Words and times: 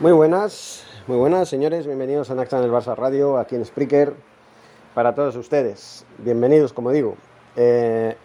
Muy 0.00 0.12
buenas, 0.12 0.84
muy 1.06 1.16
buenas 1.16 1.48
señores, 1.48 1.86
bienvenidos 1.86 2.30
a 2.30 2.34
Naxa 2.34 2.58
en 2.58 2.64
el 2.64 2.72
Barça 2.72 2.96
Radio, 2.96 3.38
aquí 3.38 3.54
en 3.54 3.64
Spreaker, 3.64 4.14
para 4.94 5.14
todos 5.14 5.36
ustedes. 5.36 6.04
Bienvenidos, 6.18 6.72
como 6.72 6.90
digo. 6.90 7.16
Eh, 7.54 8.16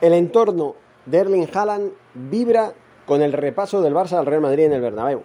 el 0.00 0.12
entorno 0.12 0.76
de 1.06 1.18
Erling 1.18 1.48
Haaland 1.52 1.90
vibra 2.14 2.74
con 3.06 3.22
el 3.22 3.32
repaso 3.32 3.82
del 3.82 3.94
Barça 3.94 4.18
al 4.18 4.26
Real 4.26 4.40
Madrid 4.40 4.66
en 4.66 4.74
el 4.74 4.80
Bernabéu. 4.80 5.22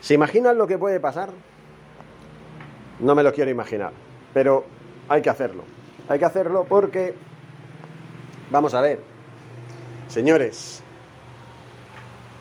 ¿Se 0.00 0.14
imaginan 0.14 0.56
lo 0.56 0.66
que 0.66 0.78
puede 0.78 1.00
pasar? 1.00 1.30
No 3.00 3.14
me 3.14 3.22
lo 3.22 3.32
quiero 3.32 3.50
imaginar, 3.50 3.92
pero 4.32 4.64
hay 5.08 5.20
que 5.20 5.28
hacerlo. 5.28 5.64
Hay 6.08 6.18
que 6.18 6.24
hacerlo 6.24 6.64
porque, 6.66 7.14
vamos 8.50 8.72
a 8.72 8.80
ver, 8.80 9.00
señores, 10.08 10.82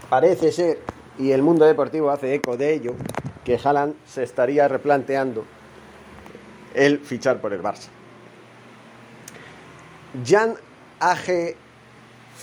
parece 0.09 0.51
ser, 0.51 0.79
y 1.17 1.31
el 1.31 1.41
mundo 1.41 1.65
deportivo 1.65 2.09
hace 2.11 2.33
eco 2.33 2.57
de 2.57 2.73
ello, 2.73 2.95
que 3.43 3.59
Haaland 3.63 3.95
se 4.05 4.23
estaría 4.23 4.67
replanteando 4.67 5.45
el 6.73 6.99
fichar 6.99 7.41
por 7.41 7.53
el 7.53 7.61
Barça. 7.61 7.89
Jan 10.25 10.55
Age 10.99 11.55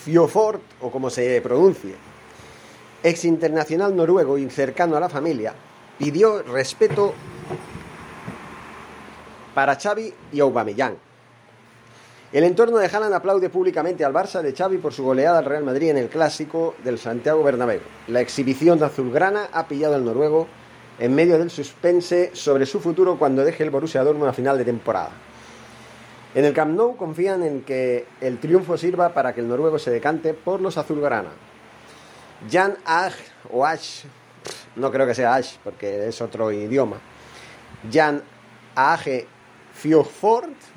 Fiofort, 0.05 0.62
o 0.81 0.91
como 0.91 1.11
se 1.11 1.41
pronuncie, 1.41 1.95
ex 3.03 3.25
internacional 3.25 3.95
noruego 3.95 4.39
y 4.39 4.49
cercano 4.51 4.97
a 4.97 5.01
la 5.01 5.09
familia, 5.09 5.55
pidió 5.99 6.43
respeto 6.43 7.15
para 9.55 9.77
Xavi 9.77 10.12
y 10.33 10.41
Aubameyang. 10.41 10.97
El 12.35 12.43
entorno 12.43 12.79
de 12.79 12.87
Haaland 12.87 13.15
aplaude 13.15 13.49
públicamente 13.49 14.05
al 14.05 14.13
Barça 14.13 14.43
de 14.43 14.53
Xavi 14.53 14.79
por 14.79 14.93
su 14.93 15.05
goleada 15.05 15.39
al 15.39 15.45
Real 15.45 15.63
Madrid 15.63 15.91
en 15.91 15.99
el 15.99 16.09
clásico 16.09 16.75
del 16.83 16.99
Santiago 16.99 17.45
Bernabéu. 17.45 17.79
La 18.09 18.21
exhibición 18.21 18.83
azulgrana 18.83 19.51
ha 19.53 19.69
pillado 19.69 19.95
al 19.95 20.05
noruego 20.05 20.49
en 20.99 21.15
medio 21.15 21.39
del 21.39 21.49
suspense 21.49 22.33
sobre 22.33 22.67
su 22.67 22.81
futuro 22.81 23.21
cuando 23.21 23.45
deje 23.45 23.62
el 23.62 23.71
Borussia 23.71 24.03
Dortmund 24.03 24.31
a 24.31 24.33
final 24.33 24.59
de 24.59 24.65
temporada. 24.65 25.11
En 26.34 26.44
el 26.44 26.53
Camp 26.53 26.75
Nou 26.75 26.97
confían 26.97 27.44
en 27.44 27.62
que 27.62 28.05
el 28.21 28.41
triunfo 28.41 28.77
sirva 28.77 29.15
para 29.15 29.33
que 29.33 29.41
el 29.41 29.47
noruego 29.47 29.78
se 29.78 29.93
decante 29.93 30.34
por 30.34 30.61
los 30.61 30.77
azulgrana. 30.77 31.31
Jan 32.50 32.75
Ag 32.84 33.12
o 33.53 33.65
Ash, 33.65 34.06
no 34.75 34.91
creo 34.91 35.06
que 35.06 35.15
sea 35.15 35.37
Ash 35.37 35.55
porque 35.62 36.09
es 36.09 36.21
otro 36.21 36.50
idioma. 36.50 36.99
Jan 37.93 38.25
Age 38.75 39.28
Fiofort 39.73 40.74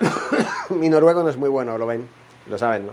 Mi 0.70 0.88
noruego 0.88 1.22
no 1.22 1.28
es 1.28 1.36
muy 1.36 1.48
bueno, 1.48 1.78
lo 1.78 1.86
ven, 1.86 2.08
lo 2.46 2.58
saben, 2.58 2.86
¿no? 2.86 2.92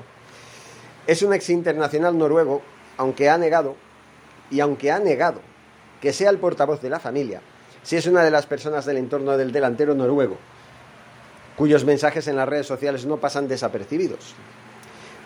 Es 1.07 1.21
un 1.21 1.33
ex 1.33 1.49
internacional 1.49 2.17
noruego, 2.17 2.61
aunque 2.97 3.29
ha 3.29 3.37
negado, 3.37 3.75
y 4.49 4.59
aunque 4.59 4.91
ha 4.91 4.99
negado 4.99 5.41
que 6.01 6.13
sea 6.13 6.29
el 6.29 6.37
portavoz 6.37 6.81
de 6.81 6.89
la 6.89 6.99
familia, 6.99 7.41
si 7.83 7.95
es 7.95 8.07
una 8.07 8.23
de 8.23 8.31
las 8.31 8.45
personas 8.45 8.85
del 8.85 8.97
entorno 8.97 9.37
del 9.37 9.51
delantero 9.51 9.93
noruego, 9.93 10.37
cuyos 11.55 11.85
mensajes 11.85 12.27
en 12.27 12.35
las 12.35 12.49
redes 12.49 12.67
sociales 12.67 13.05
no 13.05 13.17
pasan 13.17 13.47
desapercibidos. 13.47 14.33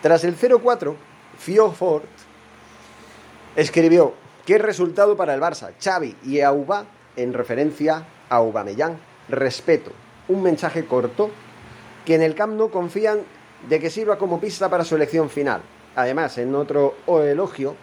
Tras 0.02 0.24
el 0.24 0.38
0-4, 0.38 0.96
Fiofort 1.38 2.06
escribió, 3.56 4.14
¿qué 4.46 4.58
resultado 4.58 5.16
para 5.18 5.34
el 5.34 5.42
Barça? 5.42 5.72
Xavi 5.82 6.16
y 6.24 6.42
Auba, 6.42 6.86
en 7.16 7.34
referencia 7.34 8.06
a 8.30 8.36
Aubameyang. 8.38 8.98
Respeto. 9.28 9.92
Un 10.28 10.44
mensaje 10.44 10.86
corto 10.86 11.30
que 12.06 12.16
en 12.16 12.22
el 12.22 12.36
Camp 12.36 12.54
Nou 12.56 12.72
confían 12.72 13.22
de 13.68 13.80
que 13.80 13.90
sirva 13.90 14.18
como 14.18 14.40
pista 14.40 14.70
para 14.70 14.84
su 14.84 14.96
elección 14.96 15.30
final. 15.30 15.62
Además, 15.96 16.38
en 16.38 16.56
otro 16.56 16.96
elogio 17.08 17.76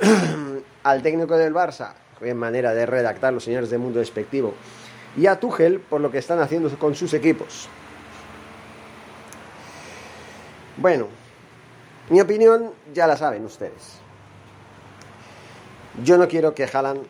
al 0.82 1.02
técnico 1.02 1.36
del 1.36 1.52
Barça, 1.52 1.94
en 2.20 2.36
manera 2.36 2.72
de 2.72 2.86
redactar 2.86 3.32
los 3.32 3.44
señores 3.44 3.70
del 3.70 3.80
mundo 3.80 3.98
despectivo, 3.98 4.54
y 5.16 5.26
a 5.26 5.38
Tuchel 5.38 5.80
por 5.80 6.00
lo 6.00 6.10
que 6.10 6.18
están 6.18 6.40
haciendo 6.40 6.70
con 6.78 6.94
sus 6.94 7.12
equipos. 7.12 7.68
Bueno, 10.76 11.08
mi 12.08 12.20
opinión 12.20 12.72
ya 12.94 13.06
la 13.06 13.16
saben 13.16 13.44
ustedes. 13.44 14.00
Yo 16.02 16.16
no 16.16 16.26
quiero 16.26 16.54
que 16.54 16.64
Haaland 16.64 17.02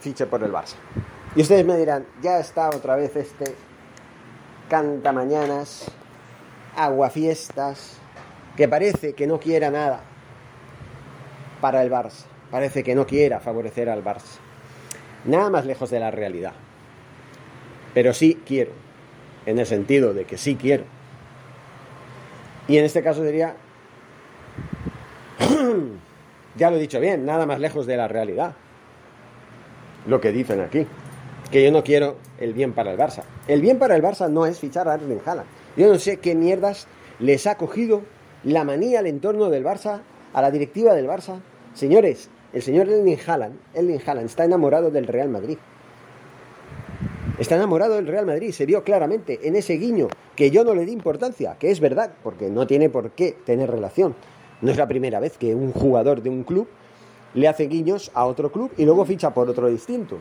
fiche 0.00 0.26
por 0.26 0.42
el 0.42 0.52
Barça. 0.52 0.74
Y 1.34 1.42
ustedes 1.42 1.64
me 1.64 1.76
dirán, 1.76 2.06
ya 2.20 2.38
está 2.38 2.68
otra 2.68 2.96
vez 2.96 3.16
este 3.16 3.54
canta 4.68 5.12
mañanas, 5.12 5.90
aguafiestas, 6.76 7.98
que 8.56 8.68
parece 8.68 9.14
que 9.14 9.26
no 9.26 9.40
quiera 9.40 9.70
nada 9.70 10.00
para 11.60 11.82
el 11.82 11.90
Barça, 11.90 12.26
parece 12.50 12.84
que 12.84 12.94
no 12.94 13.06
quiera 13.06 13.40
favorecer 13.40 13.88
al 13.88 14.04
Barça. 14.04 14.38
Nada 15.24 15.50
más 15.50 15.64
lejos 15.64 15.90
de 15.90 16.00
la 16.00 16.10
realidad. 16.10 16.52
Pero 17.94 18.14
sí 18.14 18.40
quiero, 18.46 18.72
en 19.46 19.58
el 19.58 19.66
sentido 19.66 20.14
de 20.14 20.24
que 20.24 20.38
sí 20.38 20.56
quiero. 20.56 20.84
Y 22.68 22.76
en 22.78 22.84
este 22.84 23.02
caso 23.02 23.24
diría, 23.24 23.56
ya 26.56 26.70
lo 26.70 26.76
he 26.76 26.80
dicho 26.80 27.00
bien, 27.00 27.24
nada 27.24 27.46
más 27.46 27.58
lejos 27.58 27.86
de 27.86 27.96
la 27.96 28.06
realidad. 28.06 28.54
Lo 30.06 30.20
que 30.20 30.32
dicen 30.32 30.60
aquí 30.60 30.86
que 31.50 31.64
yo 31.64 31.72
no 31.72 31.82
quiero 31.82 32.16
el 32.38 32.52
bien 32.52 32.72
para 32.72 32.92
el 32.92 32.98
Barça. 32.98 33.22
El 33.46 33.60
bien 33.60 33.78
para 33.78 33.96
el 33.96 34.02
Barça 34.02 34.30
no 34.30 34.44
es 34.46 34.58
fichar 34.58 34.88
a 34.88 34.94
Erling 34.94 35.20
Haaland. 35.24 35.48
Yo 35.76 35.88
no 35.88 35.98
sé 35.98 36.18
qué 36.18 36.34
mierdas 36.34 36.86
les 37.18 37.46
ha 37.46 37.56
cogido 37.56 38.02
la 38.44 38.64
manía 38.64 38.98
al 38.98 39.06
entorno 39.06 39.48
del 39.48 39.64
Barça, 39.64 40.00
a 40.32 40.42
la 40.42 40.50
directiva 40.50 40.94
del 40.94 41.08
Barça. 41.08 41.40
Señores, 41.74 42.28
el 42.52 42.62
señor 42.62 42.88
Erling 42.88 43.18
Haaland, 43.26 43.58
Erling 43.74 44.00
Haaland 44.04 44.26
está 44.26 44.44
enamorado 44.44 44.90
del 44.90 45.06
Real 45.06 45.28
Madrid. 45.28 45.58
Está 47.38 47.54
enamorado 47.54 47.94
del 47.94 48.08
Real 48.08 48.26
Madrid, 48.26 48.50
se 48.50 48.66
vio 48.66 48.82
claramente 48.82 49.46
en 49.46 49.54
ese 49.54 49.74
guiño 49.74 50.08
que 50.34 50.50
yo 50.50 50.64
no 50.64 50.74
le 50.74 50.84
di 50.84 50.92
importancia, 50.92 51.56
que 51.58 51.70
es 51.70 51.78
verdad, 51.80 52.12
porque 52.22 52.50
no 52.50 52.66
tiene 52.66 52.90
por 52.90 53.12
qué 53.12 53.36
tener 53.44 53.70
relación. 53.70 54.14
No 54.60 54.72
es 54.72 54.76
la 54.76 54.88
primera 54.88 55.20
vez 55.20 55.38
que 55.38 55.54
un 55.54 55.72
jugador 55.72 56.20
de 56.22 56.30
un 56.30 56.42
club 56.42 56.68
le 57.34 57.46
hace 57.46 57.68
guiños 57.68 58.10
a 58.14 58.26
otro 58.26 58.50
club 58.50 58.72
y 58.76 58.84
luego 58.84 59.04
ficha 59.04 59.32
por 59.32 59.48
otro 59.48 59.68
distinto. 59.68 60.18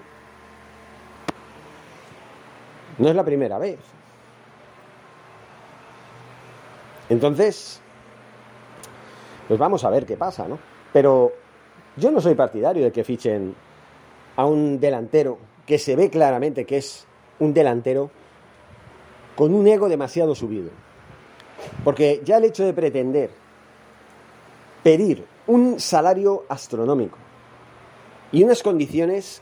No 2.98 3.10
es 3.10 3.16
la 3.16 3.24
primera 3.24 3.58
vez. 3.58 3.80
Entonces, 7.10 7.80
pues 9.48 9.60
vamos 9.60 9.84
a 9.84 9.90
ver 9.90 10.06
qué 10.06 10.18
pasa, 10.18 10.48
¿no? 10.48 10.60
Pero 10.92 11.32
yo 11.96 12.12
no 12.12 12.20
soy 12.20 12.36
partidario 12.36 12.84
de 12.84 12.92
que 12.92 13.04
fichen 13.04 13.56
a 14.36 14.46
un 14.46 14.80
delantero 14.80 15.38
que 15.66 15.80
se 15.80 15.96
ve 15.96 16.10
claramente 16.10 16.66
que 16.66 16.78
es 16.78 17.06
un 17.40 17.54
delantero 17.54 18.10
con 19.36 19.54
un 19.54 19.68
ego 19.68 19.88
demasiado 19.88 20.36
subido. 20.36 20.70
Porque 21.84 22.22
ya 22.24 22.38
el 22.38 22.46
hecho 22.46 22.66
de 22.66 22.74
pretender 22.74 23.30
pedir 24.84 25.26
un 25.48 25.80
salario 25.80 26.46
astronómico 26.50 27.18
y 28.32 28.44
unas 28.44 28.64
condiciones 28.64 29.42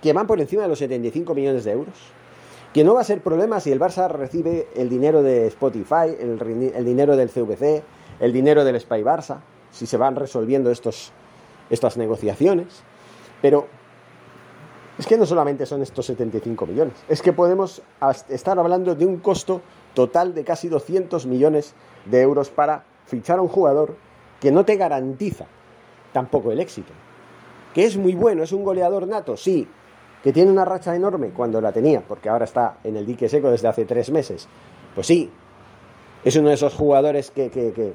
que 0.00 0.12
van 0.12 0.26
por 0.26 0.40
encima 0.40 0.62
de 0.62 0.68
los 0.68 0.78
75 0.78 1.34
millones 1.34 1.64
de 1.64 1.72
euros, 1.72 1.94
que 2.72 2.84
no 2.84 2.94
va 2.94 3.02
a 3.02 3.04
ser 3.04 3.20
problema 3.20 3.60
si 3.60 3.70
el 3.70 3.78
Barça 3.80 4.08
recibe 4.08 4.68
el 4.74 4.88
dinero 4.88 5.22
de 5.22 5.46
Spotify, 5.48 6.16
el, 6.18 6.84
dinero 6.84 7.16
del 7.16 7.28
CVC, 7.28 7.82
el 8.20 8.32
dinero 8.32 8.64
del 8.64 8.80
Spy 8.80 9.02
Barça. 9.02 9.40
si 9.70 9.86
se 9.86 9.96
van 9.96 10.16
resolviendo 10.16 10.70
estos, 10.70 11.12
estas 11.70 11.96
negociaciones. 11.96 12.82
Pero 13.40 13.66
es 14.98 15.06
que 15.06 15.18
no 15.18 15.26
solamente 15.26 15.66
son 15.66 15.82
estos 15.82 16.06
75 16.06 16.66
millones, 16.66 16.94
es 17.08 17.22
que 17.22 17.32
podemos 17.32 17.82
estar 18.28 18.58
hablando 18.58 18.94
de 18.94 19.06
un 19.06 19.18
costo 19.18 19.60
total 19.94 20.34
de 20.34 20.44
casi 20.44 20.68
200 20.68 21.26
millones 21.26 21.74
de 22.06 22.22
euros 22.22 22.50
para 22.50 22.84
fichar 23.06 23.38
a 23.38 23.42
un 23.42 23.48
jugador 23.48 23.96
que 24.40 24.50
no 24.52 24.64
te 24.64 24.76
garantiza 24.76 25.46
tampoco 26.12 26.52
el 26.52 26.60
éxito. 26.60 26.92
Que 27.74 27.84
es 27.84 27.96
muy 27.96 28.14
bueno, 28.14 28.42
es 28.42 28.52
un 28.52 28.64
goleador 28.64 29.08
nato, 29.08 29.36
sí, 29.36 29.66
que 30.22 30.32
tiene 30.32 30.50
una 30.50 30.64
racha 30.64 30.94
enorme 30.94 31.30
cuando 31.30 31.60
la 31.60 31.72
tenía, 31.72 32.00
porque 32.00 32.28
ahora 32.28 32.44
está 32.44 32.78
en 32.84 32.96
el 32.96 33.04
dique 33.04 33.28
seco 33.28 33.50
desde 33.50 33.68
hace 33.68 33.84
tres 33.84 34.10
meses. 34.10 34.48
Pues 34.94 35.06
sí, 35.06 35.30
es 36.24 36.36
uno 36.36 36.48
de 36.48 36.54
esos 36.54 36.74
jugadores 36.74 37.30
que, 37.30 37.50
que, 37.50 37.72
que, 37.72 37.92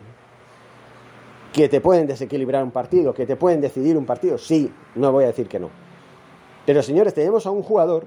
que 1.54 1.70
te 1.70 1.80
pueden 1.80 2.06
desequilibrar 2.06 2.64
un 2.64 2.72
partido, 2.72 3.14
que 3.14 3.26
te 3.26 3.38
pueden 3.38 3.62
decidir 3.62 3.98
un 3.98 4.06
partido. 4.06 4.38
Sí, 4.38 4.72
no 4.96 5.12
voy 5.12 5.24
a 5.24 5.28
decir 5.28 5.48
que 5.48 5.60
no. 5.60 5.70
Pero 6.66 6.84
señores, 6.84 7.14
tenemos 7.14 7.46
a 7.46 7.52
un 7.52 7.64
jugador 7.64 8.06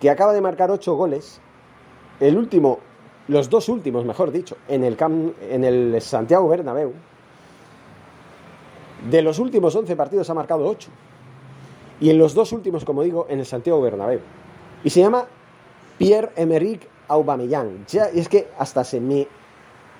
que 0.00 0.08
acaba 0.08 0.32
de 0.32 0.40
marcar 0.40 0.70
ocho 0.70 0.94
goles, 0.94 1.42
el 2.20 2.38
último, 2.38 2.78
los 3.28 3.50
dos 3.50 3.68
últimos, 3.68 4.06
mejor 4.06 4.32
dicho, 4.32 4.56
en 4.66 4.82
el, 4.82 4.96
en 5.50 5.64
el 5.64 6.00
Santiago 6.00 6.48
Bernabéu. 6.48 6.94
De 9.10 9.20
los 9.20 9.38
últimos 9.38 9.74
11 9.76 9.94
partidos 9.96 10.30
ha 10.30 10.34
marcado 10.34 10.66
8. 10.66 10.90
Y 12.00 12.10
en 12.10 12.18
los 12.18 12.34
dos 12.34 12.52
últimos, 12.52 12.84
como 12.84 13.02
digo, 13.02 13.26
en 13.28 13.38
el 13.40 13.46
Santiago 13.46 13.80
Bernabéu. 13.80 14.20
Y 14.82 14.90
se 14.90 15.00
llama 15.00 15.26
Pierre-Emerick 15.98 16.88
Aubameyang. 17.08 17.84
Ya, 17.86 18.06
es 18.06 18.28
que 18.28 18.48
hasta 18.58 18.84
se 18.84 19.00
me, 19.00 19.28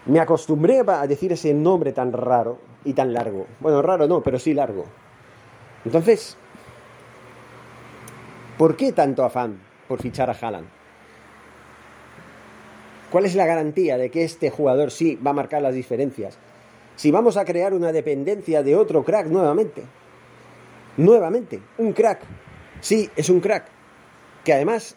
me 0.07 0.19
acostumbré 0.19 0.83
a 0.87 1.07
decir 1.07 1.33
ese 1.33 1.53
nombre 1.53 1.93
tan 1.93 2.13
raro 2.13 2.59
y 2.85 2.95
tan 2.95 3.13
largo. 3.13 3.47
Bueno, 3.61 3.83
raro 3.83 4.09
no, 4.09 4.23
pero 4.23 4.39
sí 4.39 4.55
largo. 4.55 4.87
Entonces, 5.85 6.37
¿por 8.57 8.77
qué 8.77 8.93
tanto 8.93 9.25
afán 9.25 9.61
por 9.87 10.01
fichar 10.01 10.31
a 10.31 10.37
Haaland? 10.41 10.69
¿Cuál 13.11 13.27
es 13.27 13.35
la 13.35 13.45
garantía 13.45 13.99
de 13.99 14.11
que 14.11 14.23
este 14.23 14.51
jugador 14.51 14.91
sí 14.91 15.17
va 15.17 15.31
a 15.31 15.35
marcar 15.35 15.63
las 15.63 15.75
diferencias? 15.75 16.39
Si 16.97 17.11
vamos 17.11 17.37
a 17.37 17.45
crear 17.45 17.75
una 17.75 17.93
dependencia 17.93 18.63
de 18.63 18.77
otro 18.77 19.03
crack 19.05 19.27
nuevamente. 19.27 19.83
Nuevamente, 21.01 21.59
un 21.79 21.95
crack. 21.95 22.21
Sí, 22.83 23.09
es 23.17 23.31
un 23.31 23.41
crack. 23.41 23.65
Que 24.45 24.53
además 24.53 24.97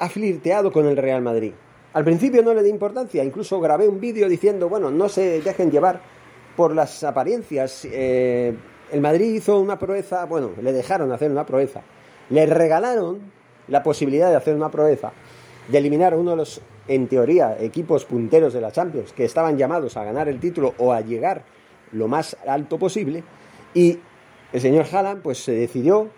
ha 0.00 0.08
flirteado 0.08 0.72
con 0.72 0.86
el 0.86 0.96
Real 0.96 1.22
Madrid. 1.22 1.52
Al 1.92 2.02
principio 2.02 2.42
no 2.42 2.52
le 2.52 2.64
di 2.64 2.68
importancia, 2.68 3.22
incluso 3.22 3.60
grabé 3.60 3.86
un 3.86 4.00
vídeo 4.00 4.28
diciendo, 4.28 4.68
bueno, 4.68 4.90
no 4.90 5.08
se 5.08 5.40
dejen 5.40 5.70
llevar 5.70 6.00
por 6.56 6.74
las 6.74 7.04
apariencias. 7.04 7.86
Eh, 7.88 8.56
el 8.90 9.00
Madrid 9.00 9.34
hizo 9.34 9.60
una 9.60 9.78
proeza, 9.78 10.24
bueno, 10.24 10.50
le 10.60 10.72
dejaron 10.72 11.12
hacer 11.12 11.30
una 11.30 11.46
proeza. 11.46 11.82
Le 12.28 12.44
regalaron 12.46 13.20
la 13.68 13.84
posibilidad 13.84 14.30
de 14.30 14.36
hacer 14.36 14.56
una 14.56 14.72
proeza, 14.72 15.12
de 15.68 15.78
eliminar 15.78 16.16
uno 16.16 16.32
de 16.32 16.38
los, 16.38 16.60
en 16.88 17.06
teoría, 17.06 17.56
equipos 17.60 18.04
punteros 18.04 18.52
de 18.52 18.60
la 18.60 18.72
Champions, 18.72 19.12
que 19.12 19.24
estaban 19.24 19.56
llamados 19.56 19.96
a 19.96 20.02
ganar 20.02 20.28
el 20.28 20.40
título 20.40 20.74
o 20.78 20.92
a 20.92 21.02
llegar 21.02 21.44
lo 21.92 22.08
más 22.08 22.36
alto 22.48 22.80
posible. 22.80 23.22
Y 23.74 24.00
el 24.56 24.62
señor 24.62 24.86
Haaland, 24.90 25.20
pues 25.20 25.44
se 25.44 25.52
decidió 25.52 26.08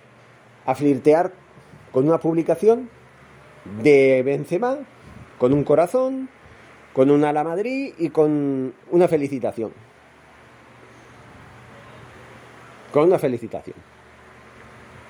a 0.65 0.77
flirtear 0.77 1.33
con 1.91 2.07
una 2.07 2.19
publicación 2.19 2.89
de 3.83 4.23
Benzema 4.23 4.79
con 5.41 5.53
un 5.53 5.65
corazón, 5.65 6.29
con 6.93 7.11
un 7.11 7.25
ala 7.25 7.43
Madrid 7.43 7.95
y 7.99 8.11
con 8.11 8.73
una 8.93 9.09
felicitación. 9.09 9.73
Con 12.93 13.09
una 13.09 13.19
felicitación. 13.19 13.75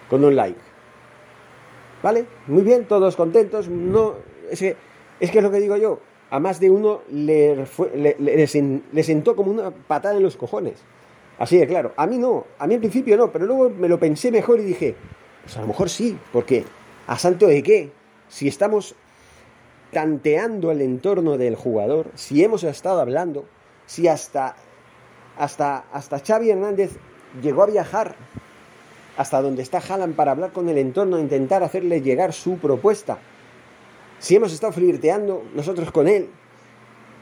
Con 0.08 0.24
un 0.24 0.34
like. 0.34 0.58
¿Vale? 2.02 2.24
Muy 2.46 2.62
bien, 2.62 2.86
todos 2.86 3.14
contentos. 3.14 3.68
No, 3.68 4.14
es 4.50 4.58
que 4.58 4.74
es, 5.20 5.30
que 5.30 5.42
lo 5.42 5.50
que 5.50 5.60
digo 5.60 5.76
yo. 5.76 6.00
A 6.30 6.40
más 6.40 6.60
de 6.60 6.70
uno 6.70 7.02
le, 7.10 7.66
le, 7.94 9.02
sentó 9.04 9.36
como 9.36 9.50
una 9.50 9.70
patada 9.70 10.16
en 10.16 10.22
los 10.22 10.38
cojones. 10.38 10.82
Así 11.38 11.56
de 11.56 11.66
claro. 11.66 11.92
A 11.96 12.06
mí 12.06 12.18
no, 12.18 12.46
a 12.58 12.66
mí 12.66 12.74
al 12.74 12.80
principio 12.80 13.16
no, 13.16 13.30
pero 13.30 13.46
luego 13.46 13.70
me 13.70 13.88
lo 13.88 13.98
pensé 13.98 14.30
mejor 14.30 14.60
y 14.60 14.64
dije, 14.64 14.96
pues 15.42 15.56
a 15.56 15.60
lo 15.60 15.68
mejor 15.68 15.88
sí, 15.88 16.18
porque 16.32 16.64
¿a 17.06 17.18
santo 17.18 17.46
de 17.46 17.62
qué? 17.62 17.92
si 18.28 18.48
estamos 18.48 18.94
tanteando 19.92 20.70
el 20.70 20.82
entorno 20.82 21.38
del 21.38 21.56
jugador, 21.56 22.10
si 22.14 22.44
hemos 22.44 22.62
estado 22.64 23.00
hablando, 23.00 23.46
si 23.86 24.06
hasta, 24.06 24.56
hasta, 25.38 25.84
hasta 25.92 26.20
Xavi 26.20 26.50
Hernández 26.50 26.92
llegó 27.42 27.62
a 27.62 27.66
viajar 27.66 28.16
hasta 29.16 29.40
donde 29.40 29.62
está 29.62 29.78
Haaland 29.78 30.14
para 30.14 30.32
hablar 30.32 30.52
con 30.52 30.68
el 30.68 30.78
entorno 30.78 31.16
e 31.16 31.22
intentar 31.22 31.62
hacerle 31.62 32.02
llegar 32.02 32.32
su 32.32 32.58
propuesta, 32.58 33.18
si 34.18 34.36
hemos 34.36 34.52
estado 34.52 34.72
flirteando 34.72 35.42
nosotros 35.54 35.90
con 35.90 36.06
él, 36.06 36.28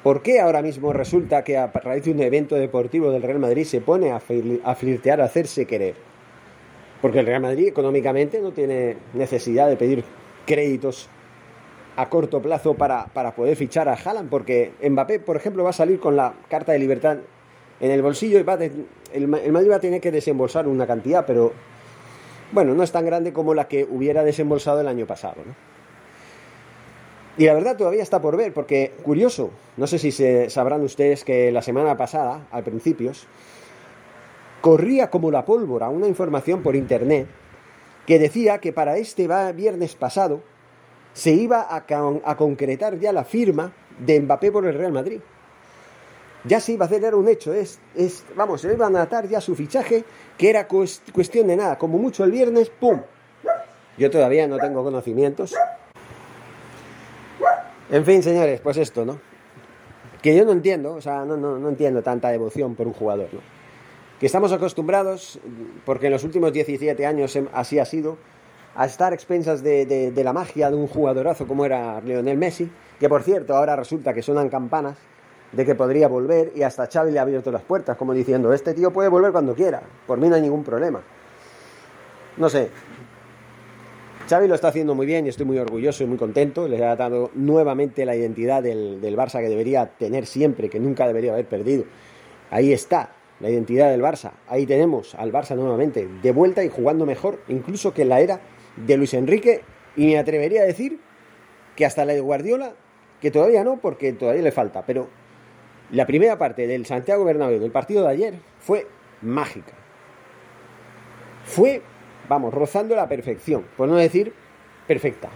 ¿por 0.06 0.22
qué 0.22 0.38
ahora 0.38 0.62
mismo 0.62 0.92
resulta 0.92 1.42
que 1.42 1.56
a 1.56 1.66
raíz 1.66 2.04
de 2.04 2.12
un 2.12 2.20
evento 2.20 2.54
deportivo 2.54 3.10
del 3.10 3.22
Real 3.22 3.40
Madrid 3.40 3.64
se 3.64 3.80
pone 3.80 4.12
a 4.12 4.20
flirtear, 4.20 5.20
a 5.20 5.24
hacerse 5.24 5.66
querer? 5.66 5.96
Porque 7.02 7.18
el 7.18 7.26
Real 7.26 7.42
Madrid 7.42 7.66
económicamente 7.66 8.40
no 8.40 8.52
tiene 8.52 8.98
necesidad 9.14 9.66
de 9.66 9.76
pedir 9.76 10.04
créditos 10.46 11.08
a 11.96 12.08
corto 12.08 12.40
plazo 12.40 12.74
para, 12.74 13.08
poder 13.34 13.56
fichar 13.56 13.88
a 13.88 13.94
Haaland, 13.94 14.30
porque 14.30 14.74
Mbappé, 14.88 15.18
por 15.18 15.34
ejemplo, 15.34 15.64
va 15.64 15.70
a 15.70 15.72
salir 15.72 15.98
con 15.98 16.14
la 16.14 16.34
carta 16.48 16.70
de 16.70 16.78
libertad 16.78 17.18
en 17.80 17.90
el 17.90 18.00
bolsillo 18.00 18.38
y 18.38 18.44
va 18.44 18.56
el, 19.12 19.26
Madrid 19.26 19.70
va 19.72 19.76
a 19.76 19.80
tener 19.80 20.00
que 20.00 20.12
desembolsar 20.12 20.68
una 20.68 20.86
cantidad, 20.86 21.26
pero 21.26 21.52
bueno, 22.52 22.74
no 22.74 22.84
es 22.84 22.92
tan 22.92 23.04
grande 23.06 23.32
como 23.32 23.54
la 23.54 23.66
que 23.66 23.82
hubiera 23.82 24.22
desembolsado 24.22 24.80
el 24.82 24.86
año 24.86 25.04
pasado. 25.04 25.42
Y 27.38 27.44
la 27.44 27.54
verdad 27.54 27.76
todavía 27.76 28.02
está 28.02 28.20
por 28.20 28.36
ver, 28.36 28.54
porque 28.54 28.92
curioso, 29.02 29.50
no 29.76 29.86
sé 29.86 29.98
si 29.98 30.10
se 30.10 30.48
sabrán 30.48 30.82
ustedes 30.82 31.22
que 31.22 31.52
la 31.52 31.60
semana 31.60 31.96
pasada, 31.96 32.46
al 32.50 32.64
principios, 32.64 33.26
corría 34.62 35.10
como 35.10 35.30
la 35.30 35.44
pólvora 35.44 35.90
una 35.90 36.08
información 36.08 36.62
por 36.62 36.76
internet 36.76 37.26
que 38.06 38.18
decía 38.18 38.58
que 38.58 38.72
para 38.72 38.96
este 38.96 39.28
viernes 39.52 39.96
pasado 39.96 40.40
se 41.12 41.32
iba 41.32 41.66
a, 41.68 42.36
concretar 42.36 42.98
ya 42.98 43.12
la 43.12 43.24
firma 43.24 43.72
de 43.98 44.20
Mbappé 44.20 44.52
por 44.52 44.66
el 44.66 44.74
Real 44.74 44.92
Madrid. 44.92 45.20
Ya 46.44 46.60
se 46.60 46.72
iba 46.72 46.84
a 46.84 46.86
hacer, 46.86 47.02
era 47.02 47.16
un 47.16 47.28
hecho, 47.28 47.52
es, 47.52 47.80
es, 47.94 48.24
vamos, 48.36 48.60
se 48.60 48.72
iban 48.72 48.94
a 48.96 49.02
atar 49.02 49.26
ya 49.26 49.40
su 49.40 49.56
fichaje, 49.56 50.04
que 50.38 50.48
era 50.48 50.68
cuestión 50.68 51.48
de 51.48 51.56
nada, 51.56 51.76
como 51.76 51.98
mucho 51.98 52.22
el 52.22 52.30
viernes, 52.30 52.70
¡pum! 52.70 53.00
Yo 53.98 54.10
todavía 54.10 54.46
no 54.46 54.58
tengo 54.58 54.84
conocimientos. 54.84 55.54
En 57.90 58.04
fin, 58.04 58.22
señores, 58.22 58.60
pues 58.60 58.76
esto, 58.78 59.04
¿no? 59.04 59.18
Que 60.20 60.34
yo 60.34 60.44
no 60.44 60.52
entiendo, 60.52 60.94
o 60.94 61.00
sea, 61.00 61.24
no, 61.24 61.36
no, 61.36 61.68
entiendo 61.68 62.02
tanta 62.02 62.30
devoción 62.30 62.74
por 62.74 62.86
un 62.86 62.92
jugador, 62.92 63.28
¿no? 63.32 63.56
que 64.18 64.26
estamos 64.26 64.50
acostumbrados, 64.52 65.38
porque 65.84 66.06
en 66.06 66.12
los 66.12 66.24
últimos 66.24 66.52
17 66.52 67.04
años 67.04 67.38
así 67.52 67.78
ha 67.78 67.84
sido, 67.84 68.16
a 68.74 68.86
estar 68.86 69.12
expensas 69.12 69.62
de, 69.62 70.12
la 70.16 70.32
magia 70.32 70.70
de 70.70 70.76
un 70.76 70.86
jugadorazo 70.86 71.46
como 71.46 71.64
era 71.64 72.00
Lionel 72.00 72.38
Messi, 72.38 72.70
que 72.98 73.08
por 73.08 73.22
cierto 73.22 73.54
ahora 73.54 73.76
resulta 73.76 74.14
que 74.14 74.22
suenan 74.22 74.48
campanas 74.48 74.96
de 75.52 75.64
que 75.64 75.74
podría 75.74 76.08
volver 76.08 76.52
y 76.54 76.62
hasta 76.62 76.86
Xavi 76.86 77.12
le 77.12 77.18
ha 77.18 77.22
abierto 77.22 77.52
las 77.52 77.62
puertas, 77.62 77.96
como 77.96 78.14
diciendo, 78.14 78.52
este 78.52 78.74
tío 78.74 78.90
puede 78.90 79.08
volver 79.08 79.32
cuando 79.32 79.54
quiera, 79.54 79.82
por 80.06 80.18
mí 80.18 80.28
no 80.28 80.34
hay 80.34 80.42
ningún 80.42 80.64
problema. 80.64 81.02
No 82.36 82.48
sé, 82.48 82.70
Xavi 84.28 84.48
lo 84.48 84.56
está 84.56 84.68
haciendo 84.68 84.94
muy 84.94 85.06
bien 85.06 85.26
y 85.26 85.28
estoy 85.28 85.46
muy 85.46 85.58
orgulloso 85.58 86.02
y 86.02 86.06
muy 86.06 86.18
contento. 86.18 86.66
Le 86.66 86.84
ha 86.84 86.96
dado 86.96 87.30
nuevamente 87.34 88.04
la 88.04 88.16
identidad 88.16 88.62
del, 88.62 89.00
del 89.00 89.16
Barça 89.16 89.40
que 89.40 89.48
debería 89.48 89.86
tener 89.86 90.26
siempre, 90.26 90.68
que 90.68 90.80
nunca 90.80 91.06
debería 91.06 91.32
haber 91.32 91.46
perdido. 91.46 91.84
Ahí 92.50 92.72
está, 92.72 93.12
la 93.38 93.50
identidad 93.50 93.90
del 93.90 94.02
Barça. 94.02 94.32
Ahí 94.48 94.66
tenemos 94.66 95.14
al 95.14 95.32
Barça 95.32 95.54
nuevamente 95.54 96.08
de 96.22 96.32
vuelta 96.32 96.64
y 96.64 96.68
jugando 96.68 97.06
mejor, 97.06 97.40
incluso 97.48 97.94
que 97.94 98.02
en 98.02 98.08
la 98.08 98.20
era 98.20 98.40
de 98.76 98.96
Luis 98.96 99.14
Enrique. 99.14 99.62
Y 99.94 100.06
me 100.06 100.18
atrevería 100.18 100.62
a 100.62 100.66
decir 100.66 100.98
que 101.76 101.86
hasta 101.86 102.04
la 102.04 102.12
de 102.12 102.20
Guardiola, 102.20 102.72
que 103.20 103.30
todavía 103.30 103.62
no, 103.62 103.78
porque 103.78 104.12
todavía 104.12 104.42
le 104.42 104.52
falta, 104.52 104.84
pero 104.84 105.08
la 105.92 106.06
primera 106.06 106.36
parte 106.36 106.66
del 106.66 106.84
Santiago 106.84 107.24
Bernabéu 107.24 107.60
del 107.60 107.70
partido 107.70 108.02
de 108.02 108.10
ayer 108.10 108.34
fue 108.58 108.86
mágica. 109.22 109.72
Fue, 111.44 111.80
vamos, 112.28 112.52
rozando 112.52 112.94
la 112.94 113.08
perfección, 113.08 113.64
por 113.76 113.88
no 113.88 113.96
decir 113.96 114.32
perfecta. 114.86 115.30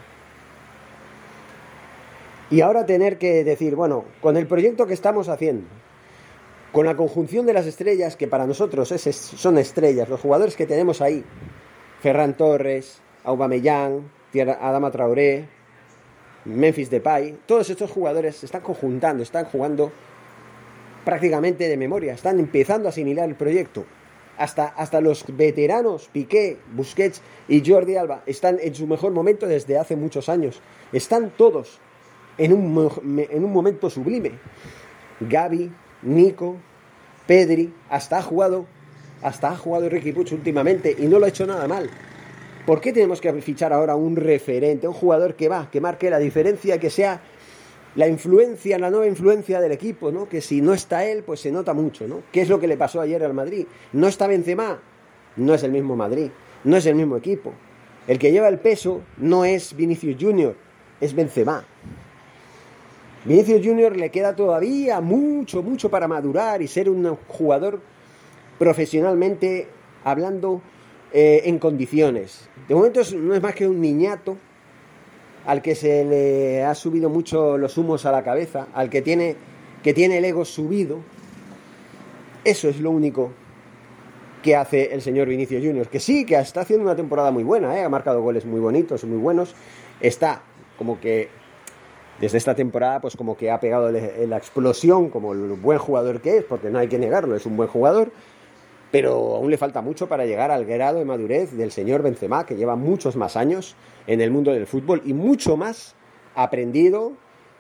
Y 2.51 2.63
ahora 2.63 2.85
tener 2.85 3.19
que 3.19 3.45
decir, 3.45 3.77
bueno, 3.77 4.05
con 4.21 4.37
el 4.37 4.47
proyecto 4.47 4.87
que 4.87 4.95
estamos 4.95 5.29
haciendo, 5.29 5.67
con 6.73 6.87
la 6.87 6.97
conjunción 6.97 7.47
de 7.47 7.53
las 7.53 7.67
estrellas, 7.67 8.17
que 8.17 8.29
para 8.29 8.47
nosotros 8.47 8.89
son 8.89 9.59
estrellas, 9.59 10.09
los 10.09 10.21
jugadores 10.21 10.57
que 10.57 10.67
tenemos 10.67 11.01
ahí, 11.01 11.25
Ferran 12.01 12.37
Torres, 12.37 13.01
Aubameyang, 13.25 14.11
Adama 14.61 14.91
Traoré, 14.91 15.49
Memphis 16.45 16.91
Depay, 16.91 17.39
todos 17.47 17.71
estos 17.71 17.91
jugadores 17.91 18.37
se 18.37 18.47
están 18.47 18.63
conjuntando, 18.63 19.23
están 19.23 19.45
jugando 19.45 19.93
prácticamente 21.05 21.69
de 21.69 21.77
memoria, 21.77 22.15
están 22.15 22.41
empezando 22.41 22.89
a 22.89 22.91
asimilar 22.91 23.29
el 23.29 23.35
proyecto. 23.35 23.85
Hasta, 24.41 24.69
hasta 24.69 25.03
los 25.03 25.25
veteranos, 25.37 26.09
Piqué, 26.11 26.57
Busquets 26.75 27.21
y 27.47 27.63
Jordi 27.63 27.97
Alba, 27.97 28.23
están 28.25 28.57
en 28.63 28.75
su 28.75 28.87
mejor 28.87 29.13
momento 29.13 29.47
desde 29.47 29.77
hace 29.77 29.97
muchos 29.97 30.31
años. 30.31 30.63
Están 30.95 31.31
todos 31.37 31.79
en 32.39 32.55
un, 32.55 33.27
en 33.31 33.45
un 33.45 33.53
momento 33.53 33.91
sublime. 33.91 34.33
Gaby, 35.21 35.71
Nico, 36.01 36.57
Pedri, 37.27 37.75
hasta 37.91 38.17
ha 38.17 38.23
jugado, 38.23 38.65
hasta 39.21 39.51
ha 39.51 39.57
jugado 39.57 39.91
Ricky 39.91 40.13
Puch 40.13 40.33
últimamente 40.33 40.97
y 40.99 41.03
no 41.03 41.19
lo 41.19 41.27
ha 41.27 41.29
hecho 41.29 41.47
nada 41.47 41.69
mal. 41.69 41.91
¿Por 42.65 42.81
qué 42.81 42.95
tenemos 42.95 43.21
que 43.21 43.31
fichar 43.43 43.75
ahora 43.75 43.95
un 43.95 44.17
referente, 44.17 44.89
un 44.89 44.95
jugador 44.95 45.35
que 45.35 45.51
va, 45.51 45.71
que 45.71 45.83
marque 45.83 46.09
la 46.09 46.19
diferencia, 46.19 46.81
que 46.81 46.89
sea 46.89 47.21
la 47.97 48.09
influencia, 48.09 48.79
la 48.79 48.91
nueva 48.91 49.07
influencia 49.07 49.61
del 49.61 49.73
equipo, 49.73 50.13
¿no? 50.13 50.29
Que 50.29 50.41
si 50.41 50.61
no 50.61 50.73
está 50.73 51.05
él, 51.05 51.23
pues 51.25 51.41
se 51.41 51.51
nota 51.51 51.75
mucho, 51.75 52.07
¿no? 52.07 52.23
¿Qué 52.31 52.43
es 52.43 52.49
lo 52.49 52.61
que 52.61 52.69
le 52.69 52.77
pasó 52.77 53.01
ayer 53.01 53.23
al 53.25 53.35
Madrid? 53.35 53.67
No 53.93 54.07
está 54.07 54.27
Benzema, 54.27 54.81
no 55.37 55.55
es 55.55 55.63
el 55.63 55.73
mismo 55.73 55.97
Madrid, 55.97 56.31
no 56.65 56.77
es 56.77 56.87
el 56.87 56.95
mismo 56.95 57.17
equipo. 57.17 57.53
El 58.07 58.19
que 58.19 58.33
lleva 58.33 58.49
el 58.49 58.59
peso 58.59 59.03
no 59.19 59.45
es 59.45 59.75
Vinicius 59.75 60.17
Junior, 60.21 60.55
es 61.01 61.15
Benzema. 61.15 61.65
Vinicius 63.25 63.65
Junior 63.65 63.97
le 63.97 64.11
queda 64.11 64.35
todavía 64.35 65.01
mucho, 65.01 65.63
mucho 65.63 65.91
para 65.91 66.09
madurar 66.09 66.63
y 66.63 66.69
ser 66.69 66.89
un 66.89 67.17
jugador 67.29 67.81
profesionalmente 68.59 69.69
hablando 70.05 70.63
eh, 71.13 71.43
en 71.45 71.59
condiciones. 71.59 72.49
De 72.69 72.75
momento 72.75 73.01
no 73.17 73.35
es 73.35 73.43
más 73.43 73.55
que 73.55 73.67
un 73.67 73.81
niñato 73.81 74.37
al 75.47 75.63
que 75.63 75.75
se 75.75 76.05
le 76.05 76.65
ha 76.65 76.75
subido 76.75 77.09
mucho 77.09 77.57
los 77.59 77.79
humos 77.79 78.07
a 78.07 78.13
la 78.13 78.23
cabeza, 78.23 78.69
al 78.75 78.91
que 78.91 79.03
tiene, 79.03 79.37
que 79.83 79.95
tiene 79.95 80.19
el 80.19 80.25
ego 80.25 80.45
subido. 80.45 80.99
Eso 82.45 82.69
es 82.69 82.81
lo 82.81 82.91
único 82.91 83.33
que 84.43 84.57
hace 84.57 84.95
el 84.95 85.03
señor 85.03 85.29
Vinicius 85.29 85.63
Junior, 85.65 85.89
que 85.89 86.01
sí, 86.01 86.25
que 86.25 86.37
está 86.37 86.63
haciendo 86.63 86.85
una 86.85 86.97
temporada 86.97 87.31
muy 87.31 87.45
buena, 87.45 87.77
¿eh? 87.77 87.85
ha 87.85 87.89
marcado 87.89 88.23
goles 88.23 88.47
muy 88.47 88.61
bonitos, 88.61 89.05
muy 89.05 89.19
buenos, 89.19 89.55
está 90.01 90.43
como 90.79 90.99
que 90.99 91.29
desde 92.21 92.39
esta 92.39 92.55
temporada 92.55 93.01
pues 93.01 93.17
como 93.17 93.37
que 93.37 93.51
ha 93.51 93.61
pegado 93.61 93.91
la 93.91 94.37
explosión 94.37 95.11
como 95.11 95.33
el 95.33 95.53
buen 95.55 95.79
jugador 95.79 96.21
que 96.21 96.39
es, 96.39 96.45
porque 96.45 96.71
no 96.71 96.79
hay 96.79 96.89
que 96.89 96.99
negarlo, 96.99 97.37
es 97.37 97.45
un 97.45 97.57
buen 97.57 97.69
jugador, 97.69 98.13
pero 98.91 99.37
aún 99.37 99.51
le 99.51 99.57
falta 99.57 99.83
mucho 99.83 100.09
para 100.09 100.27
llegar 100.27 100.51
al 100.51 100.65
grado 100.65 100.99
de 100.99 101.05
madurez 101.05 101.53
del 101.53 101.71
señor 101.71 102.03
Benzema, 102.03 102.45
que 102.45 102.57
lleva 102.57 102.77
muchos 102.77 103.17
más 103.17 103.37
años 103.37 103.77
en 104.07 104.21
el 104.21 104.31
mundo 104.31 104.53
del 104.53 104.67
fútbol 104.67 105.03
y 105.05 105.13
mucho 105.13 105.57
más 105.57 105.95
aprendido 106.35 107.13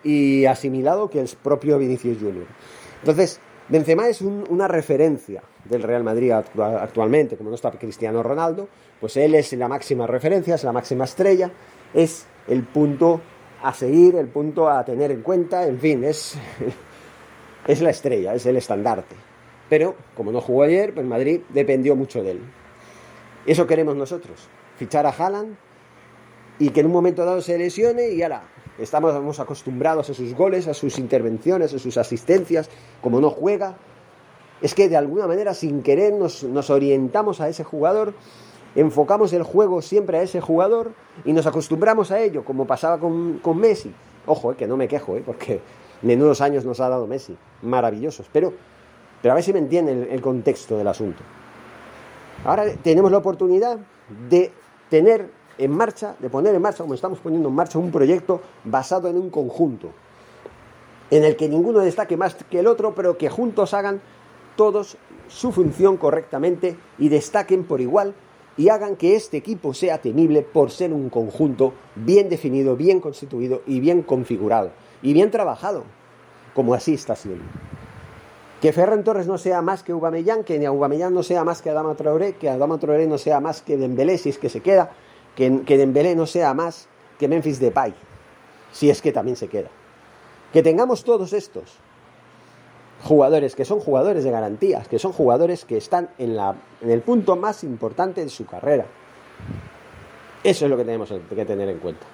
y 0.02 0.46
asimilado 0.46 1.10
que 1.10 1.20
el 1.20 1.28
propio 1.42 1.78
Vinicius 1.78 2.18
Junior. 2.18 2.46
Entonces, 3.00 3.40
Benzema 3.68 4.08
es 4.08 4.20
una 4.20 4.66
referencia 4.66 5.42
del 5.64 5.82
Real 5.82 6.02
Madrid 6.02 6.32
actualmente, 6.32 7.36
como 7.36 7.50
no 7.50 7.54
está 7.54 7.70
Cristiano 7.70 8.22
Ronaldo, 8.22 8.68
pues 8.98 9.16
él 9.16 9.34
es 9.34 9.52
la 9.52 9.68
máxima 9.68 10.06
referencia, 10.06 10.56
es 10.56 10.64
la 10.64 10.72
máxima 10.72 11.04
estrella, 11.04 11.50
es 11.94 12.26
el 12.48 12.64
punto 12.64 13.20
a 13.62 13.72
seguir, 13.72 14.16
el 14.16 14.28
punto 14.28 14.68
a 14.68 14.84
tener 14.84 15.12
en 15.12 15.22
cuenta, 15.22 15.66
en 15.66 15.78
fin, 15.78 16.02
es, 16.02 16.36
es 17.66 17.80
la 17.80 17.90
estrella, 17.90 18.34
es 18.34 18.44
el 18.46 18.56
estandarte. 18.56 19.29
Pero, 19.70 19.94
como 20.14 20.32
no 20.32 20.42
jugó 20.42 20.64
ayer, 20.64 20.92
pues 20.92 21.06
Madrid 21.06 21.40
dependió 21.48 21.96
mucho 21.96 22.22
de 22.22 22.32
él. 22.32 22.40
Eso 23.46 23.66
queremos 23.66 23.96
nosotros, 23.96 24.48
fichar 24.76 25.06
a 25.06 25.10
Haaland 25.10 25.56
y 26.58 26.68
que 26.70 26.80
en 26.80 26.86
un 26.86 26.92
momento 26.92 27.24
dado 27.24 27.40
se 27.40 27.56
lesione 27.56 28.10
y 28.10 28.22
ahora 28.22 28.42
estamos 28.78 29.40
acostumbrados 29.40 30.10
a 30.10 30.14
sus 30.14 30.34
goles, 30.34 30.68
a 30.68 30.74
sus 30.74 30.98
intervenciones, 30.98 31.72
a 31.72 31.78
sus 31.78 31.96
asistencias, 31.96 32.68
como 33.00 33.20
no 33.20 33.30
juega, 33.30 33.76
es 34.60 34.74
que 34.74 34.88
de 34.88 34.96
alguna 34.96 35.26
manera 35.26 35.54
sin 35.54 35.82
querer 35.82 36.12
nos, 36.12 36.70
orientamos 36.70 37.40
a 37.40 37.48
ese 37.48 37.64
jugador, 37.64 38.12
enfocamos 38.74 39.32
el 39.32 39.42
juego 39.42 39.80
siempre 39.82 40.18
a 40.18 40.22
ese 40.22 40.40
jugador 40.40 40.92
y 41.24 41.32
nos 41.32 41.46
acostumbramos 41.46 42.10
a 42.10 42.20
ello, 42.20 42.44
como 42.44 42.66
pasaba 42.66 42.98
con, 42.98 43.40
Messi. 43.58 43.94
Ojo, 44.26 44.52
eh, 44.52 44.56
que 44.56 44.66
no 44.66 44.76
me 44.76 44.86
quejo, 44.86 45.16
eh, 45.16 45.22
porque 45.24 45.60
menudos 46.02 46.40
años 46.40 46.64
nos 46.64 46.80
ha 46.80 46.88
dado 46.88 47.06
Messi, 47.06 47.36
maravillosos, 47.62 48.26
pero 48.32 48.52
pero 49.22 49.32
a 49.32 49.34
ver 49.34 49.44
si 49.44 49.52
me 49.52 49.58
entienden 49.58 50.08
el, 50.10 50.20
contexto 50.20 50.76
del 50.78 50.88
asunto. 50.88 51.22
Ahora 52.44 52.64
tenemos 52.82 53.10
la 53.10 53.18
oportunidad 53.18 53.78
de 54.28 54.52
tener 54.88 55.30
en 55.58 55.70
marcha, 55.72 56.16
de 56.18 56.30
poner 56.30 56.54
en 56.54 56.62
marcha, 56.62 56.82
como 56.82 56.94
estamos 56.94 57.18
poniendo 57.18 57.48
en 57.48 57.54
marcha, 57.54 57.78
un 57.78 57.90
proyecto 57.90 58.40
basado 58.64 59.08
en 59.08 59.16
un 59.16 59.28
conjunto, 59.30 59.90
en 61.10 61.24
el 61.24 61.36
que 61.36 61.48
ninguno 61.48 61.80
destaque 61.80 62.16
más 62.16 62.34
que 62.34 62.60
el 62.60 62.66
otro, 62.66 62.94
pero 62.94 63.18
que 63.18 63.28
juntos 63.28 63.74
hagan 63.74 64.00
todos 64.56 64.96
su 65.28 65.52
función 65.52 65.96
correctamente 65.96 66.76
y 66.98 67.08
destaquen 67.08 67.64
por 67.64 67.80
igual 67.80 68.14
y 68.56 68.68
hagan 68.68 68.96
que 68.96 69.16
este 69.16 69.36
equipo 69.36 69.74
sea 69.74 69.98
temible 70.02 70.42
por 70.42 70.70
ser 70.70 70.92
un 70.92 71.08
conjunto 71.08 71.72
bien 71.94 72.28
definido, 72.28 72.76
bien 72.76 73.00
constituido 73.00 73.62
y 73.66 73.80
bien 73.80 74.02
configurado 74.02 74.70
y 75.02 75.12
bien 75.12 75.30
trabajado, 75.30 75.84
como 76.54 76.74
así 76.74 76.94
está 76.94 77.16
siendo. 77.16 77.44
Que 78.60 78.72
Ferran 78.72 79.04
Torres 79.04 79.26
no 79.26 79.38
sea 79.38 79.62
más 79.62 79.82
que 79.82 79.94
Ubamellán, 79.94 80.44
que 80.44 80.68
Ubamellán 80.68 81.14
no 81.14 81.22
sea 81.22 81.44
más 81.44 81.62
que 81.62 81.70
Adama 81.70 81.94
Traoré, 81.94 82.34
que 82.34 82.50
Adama 82.50 82.78
Traoré 82.78 83.06
no 83.06 83.16
sea 83.16 83.40
más 83.40 83.62
que 83.62 83.78
Dembélé, 83.78 84.18
si 84.18 84.28
es 84.28 84.38
que 84.38 84.50
se 84.50 84.60
queda, 84.60 84.90
que, 85.34 85.62
que 85.62 85.78
Dembélé 85.78 86.14
no 86.14 86.26
sea 86.26 86.52
más 86.52 86.88
que 87.18 87.26
Memphis 87.26 87.58
Depay, 87.58 87.94
si 88.72 88.90
es 88.90 89.00
que 89.00 89.12
también 89.12 89.36
se 89.36 89.48
queda. 89.48 89.68
Que 90.52 90.62
tengamos 90.62 91.04
todos 91.04 91.32
estos 91.32 91.78
jugadores 93.02 93.56
que 93.56 93.64
son 93.64 93.80
jugadores 93.80 94.24
de 94.24 94.30
garantías, 94.30 94.88
que 94.88 94.98
son 94.98 95.12
jugadores 95.12 95.64
que 95.64 95.78
están 95.78 96.10
en, 96.18 96.36
en 96.38 96.90
el 96.90 97.00
punto 97.00 97.36
más 97.36 97.64
importante 97.64 98.22
de 98.22 98.28
su 98.28 98.44
carrera. 98.44 98.84
Eso 100.44 100.64
es 100.66 100.70
lo 100.70 100.76
que 100.76 100.84
tenemos 100.84 101.10
que 101.10 101.44
tener 101.44 101.68
en 101.68 101.78
cuenta. 101.78 102.04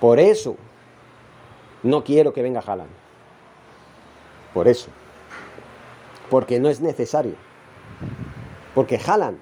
Por 0.00 0.18
eso 0.18 0.56
no 1.82 2.04
quiero 2.04 2.32
que 2.32 2.42
venga 2.42 2.60
Haaland. 2.60 3.03
Por 4.54 4.68
eso. 4.68 4.88
Porque 6.30 6.60
no 6.60 6.70
es 6.70 6.80
necesario. 6.80 7.34
Porque 8.74 8.98
Haaland 9.04 9.38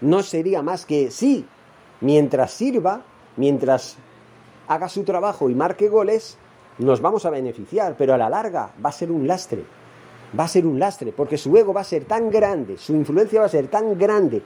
no 0.00 0.22
sería 0.22 0.60
más 0.62 0.84
que, 0.84 1.10
sí, 1.10 1.46
mientras 2.00 2.52
sirva, 2.52 3.02
mientras 3.36 3.96
haga 4.68 4.88
su 4.88 5.04
trabajo 5.04 5.48
y 5.48 5.54
marque 5.54 5.88
goles, 5.88 6.36
nos 6.78 7.00
vamos 7.00 7.24
a 7.24 7.30
beneficiar, 7.30 7.94
pero 7.96 8.12
a 8.12 8.18
la 8.18 8.28
larga 8.28 8.72
va 8.84 8.90
a 8.90 8.92
ser 8.92 9.10
un 9.10 9.26
lastre. 9.26 9.64
Va 10.38 10.44
a 10.44 10.48
ser 10.48 10.66
un 10.66 10.78
lastre, 10.78 11.12
porque 11.12 11.38
su 11.38 11.56
ego 11.56 11.72
va 11.72 11.80
a 11.80 11.84
ser 11.84 12.04
tan 12.04 12.30
grande, 12.30 12.76
su 12.76 12.94
influencia 12.94 13.40
va 13.40 13.46
a 13.46 13.48
ser 13.48 13.68
tan 13.68 13.96
grande, 13.96 14.42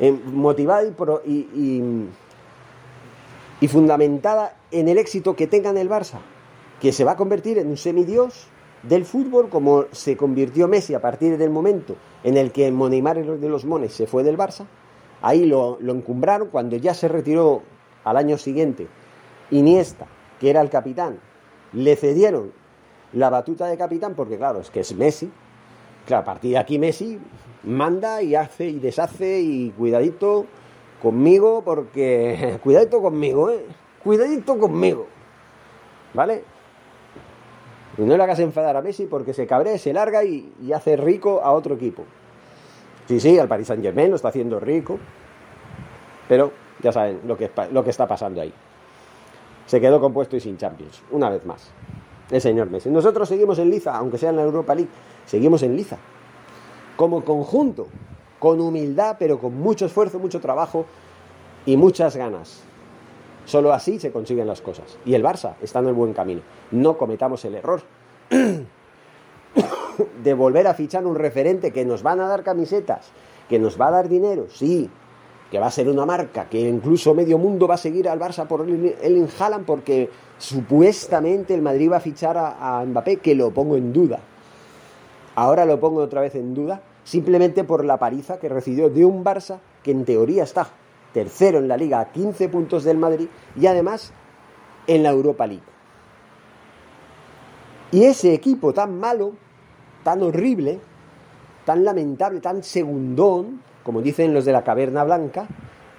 eh, 0.00 0.12
motivada 0.12 0.82
y, 1.24 2.08
y 3.60 3.68
fundamentada 3.68 4.56
en 4.72 4.88
el 4.88 4.98
éxito 4.98 5.36
que 5.36 5.46
tenga 5.46 5.70
en 5.70 5.78
el 5.78 5.88
Barça, 5.88 6.18
que 6.80 6.92
se 6.92 7.04
va 7.04 7.12
a 7.12 7.16
convertir 7.16 7.58
en 7.58 7.68
un 7.68 7.76
semidios 7.76 8.48
del 8.88 9.04
fútbol, 9.04 9.48
como 9.48 9.86
se 9.92 10.16
convirtió 10.16 10.68
Messi 10.68 10.94
a 10.94 11.00
partir 11.00 11.38
del 11.38 11.50
momento 11.50 11.96
en 12.22 12.36
el 12.36 12.52
que 12.52 12.70
Neymar 12.70 13.24
de 13.24 13.48
los 13.48 13.64
Mones 13.64 13.92
se 13.92 14.06
fue 14.06 14.22
del 14.22 14.36
Barça, 14.36 14.66
ahí 15.22 15.46
lo, 15.46 15.78
encumbraron 15.80 16.48
cuando 16.48 16.76
ya 16.76 16.94
se 16.94 17.08
retiró 17.08 17.62
al 18.04 18.16
año 18.16 18.36
siguiente 18.36 18.86
Iniesta, 19.50 20.06
que 20.38 20.50
era 20.50 20.60
el 20.60 20.70
capitán, 20.70 21.18
le 21.72 21.96
cedieron 21.96 22.52
la 23.12 23.30
batuta 23.30 23.66
de 23.66 23.76
capitán 23.76 24.14
porque 24.14 24.36
claro, 24.36 24.60
es 24.60 24.70
que 24.70 24.80
es 24.80 24.94
Messi. 24.94 25.30
Claro, 26.06 26.22
a 26.22 26.24
partir 26.24 26.52
de 26.52 26.58
aquí 26.58 26.78
Messi 26.78 27.18
manda 27.62 28.20
y 28.22 28.34
hace 28.34 28.68
y 28.68 28.78
deshace 28.78 29.40
y 29.40 29.70
cuidadito 29.70 30.46
conmigo 31.02 31.62
porque 31.64 32.58
cuidadito 32.62 33.00
conmigo, 33.00 33.50
¿eh? 33.50 33.64
Cuidadito 34.02 34.58
conmigo. 34.58 35.06
¿Vale? 36.12 36.44
Y 37.96 38.02
no 38.02 38.16
le 38.16 38.22
hagas 38.22 38.40
enfadar 38.40 38.76
a 38.76 38.82
Messi 38.82 39.06
porque 39.06 39.32
se 39.32 39.46
cabrea, 39.46 39.78
se 39.78 39.92
larga 39.92 40.24
y, 40.24 40.52
hace 40.74 40.96
rico 40.96 41.40
a 41.42 41.52
otro 41.52 41.74
equipo. 41.74 42.04
Sí, 43.06 43.20
sí, 43.20 43.38
al 43.38 43.48
Paris 43.48 43.68
Saint 43.68 43.82
Germain 43.82 44.10
lo 44.10 44.16
está 44.16 44.28
haciendo 44.28 44.58
rico, 44.58 44.98
pero 46.28 46.52
ya 46.82 46.90
saben 46.90 47.20
lo 47.26 47.36
que, 47.36 47.50
lo 47.70 47.84
que 47.84 47.90
está 47.90 48.06
pasando 48.06 48.40
ahí. 48.40 48.52
Se 49.66 49.80
quedó 49.80 50.00
compuesto 50.00 50.36
y 50.36 50.40
sin 50.40 50.56
Champions, 50.56 51.02
una 51.10 51.30
vez 51.30 51.44
más. 51.44 51.70
El 52.30 52.40
señor 52.40 52.70
Messi. 52.70 52.90
Nosotros 52.90 53.28
seguimos 53.28 53.58
en 53.58 53.70
liza, 53.70 53.96
aunque 53.96 54.18
sea 54.18 54.30
en 54.30 54.36
la 54.36 54.42
Europa 54.42 54.74
League, 54.74 54.90
seguimos 55.26 55.62
en 55.62 55.76
liza. 55.76 55.98
Como 56.96 57.24
conjunto, 57.24 57.86
con 58.38 58.60
humildad, 58.60 59.16
pero 59.18 59.38
con 59.38 59.54
mucho 59.54 59.86
esfuerzo, 59.86 60.18
mucho 60.18 60.40
trabajo 60.40 60.86
y 61.66 61.76
muchas 61.76 62.16
ganas. 62.16 62.62
Solo 63.44 63.72
así 63.72 63.98
se 63.98 64.10
consiguen 64.10 64.46
las 64.46 64.60
cosas. 64.60 64.98
Y 65.04 65.14
el 65.14 65.22
Barça 65.22 65.54
está 65.60 65.80
en 65.80 65.88
el 65.88 65.94
buen 65.94 66.12
camino. 66.12 66.40
No 66.70 66.96
cometamos 66.96 67.44
el 67.44 67.54
error 67.56 67.82
de 70.22 70.34
volver 70.34 70.66
a 70.66 70.74
fichar 70.74 71.06
un 71.06 71.14
referente 71.14 71.70
que 71.72 71.84
nos 71.84 72.02
van 72.02 72.20
a 72.20 72.28
dar 72.28 72.42
camisetas, 72.42 73.10
que 73.48 73.58
nos 73.58 73.80
va 73.80 73.88
a 73.88 73.92
dar 73.92 74.08
dinero, 74.08 74.46
sí, 74.48 74.88
que 75.50 75.58
va 75.58 75.66
a 75.66 75.70
ser 75.70 75.88
una 75.88 76.06
marca, 76.06 76.48
que 76.48 76.60
incluso 76.60 77.14
medio 77.14 77.38
mundo 77.38 77.68
va 77.68 77.74
a 77.74 77.78
seguir 77.78 78.08
al 78.08 78.18
Barça 78.18 78.46
por 78.46 78.62
el, 78.62 78.96
el 79.00 79.28
porque 79.66 80.10
supuestamente 80.38 81.54
el 81.54 81.62
Madrid 81.62 81.92
va 81.92 81.98
a 81.98 82.00
fichar 82.00 82.36
a, 82.36 82.80
a 82.80 82.84
Mbappé, 82.84 83.18
que 83.18 83.34
lo 83.34 83.50
pongo 83.50 83.76
en 83.76 83.92
duda. 83.92 84.20
ahora 85.34 85.64
lo 85.64 85.78
pongo 85.78 86.00
otra 86.00 86.22
vez 86.22 86.34
en 86.34 86.54
duda, 86.54 86.82
simplemente 87.04 87.62
por 87.62 87.84
la 87.84 87.98
pariza 87.98 88.38
que 88.38 88.48
recibió 88.48 88.88
de 88.88 89.04
un 89.04 89.22
Barça 89.22 89.58
que 89.82 89.90
en 89.90 90.04
teoría 90.04 90.44
está 90.44 90.68
tercero 91.14 91.58
en 91.58 91.68
la 91.68 91.78
liga 91.78 92.00
a 92.00 92.10
15 92.12 92.48
puntos 92.50 92.84
del 92.84 92.98
Madrid 92.98 93.28
y 93.58 93.66
además 93.66 94.12
en 94.86 95.02
la 95.04 95.10
Europa 95.10 95.46
League. 95.46 95.62
Y 97.92 98.04
ese 98.04 98.34
equipo 98.34 98.74
tan 98.74 98.98
malo, 98.98 99.32
tan 100.02 100.22
horrible, 100.22 100.80
tan 101.64 101.84
lamentable, 101.84 102.40
tan 102.40 102.64
segundón, 102.64 103.62
como 103.84 104.02
dicen 104.02 104.34
los 104.34 104.44
de 104.44 104.52
la 104.52 104.64
Caverna 104.64 105.04
Blanca, 105.04 105.46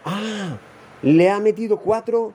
ah, 0.04 0.58
le 1.02 1.30
ha 1.32 1.40
metido 1.40 1.78
cuatro 1.78 2.34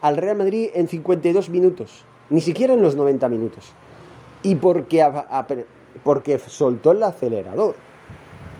al 0.00 0.16
Real 0.16 0.36
Madrid 0.36 0.70
en 0.74 0.86
52 0.86 1.50
minutos, 1.50 2.04
ni 2.30 2.40
siquiera 2.40 2.74
en 2.74 2.82
los 2.82 2.94
90 2.94 3.28
minutos. 3.28 3.72
Y 4.44 4.54
porque, 4.54 5.04
porque 6.04 6.38
soltó 6.38 6.92
el 6.92 7.02
acelerador, 7.02 7.74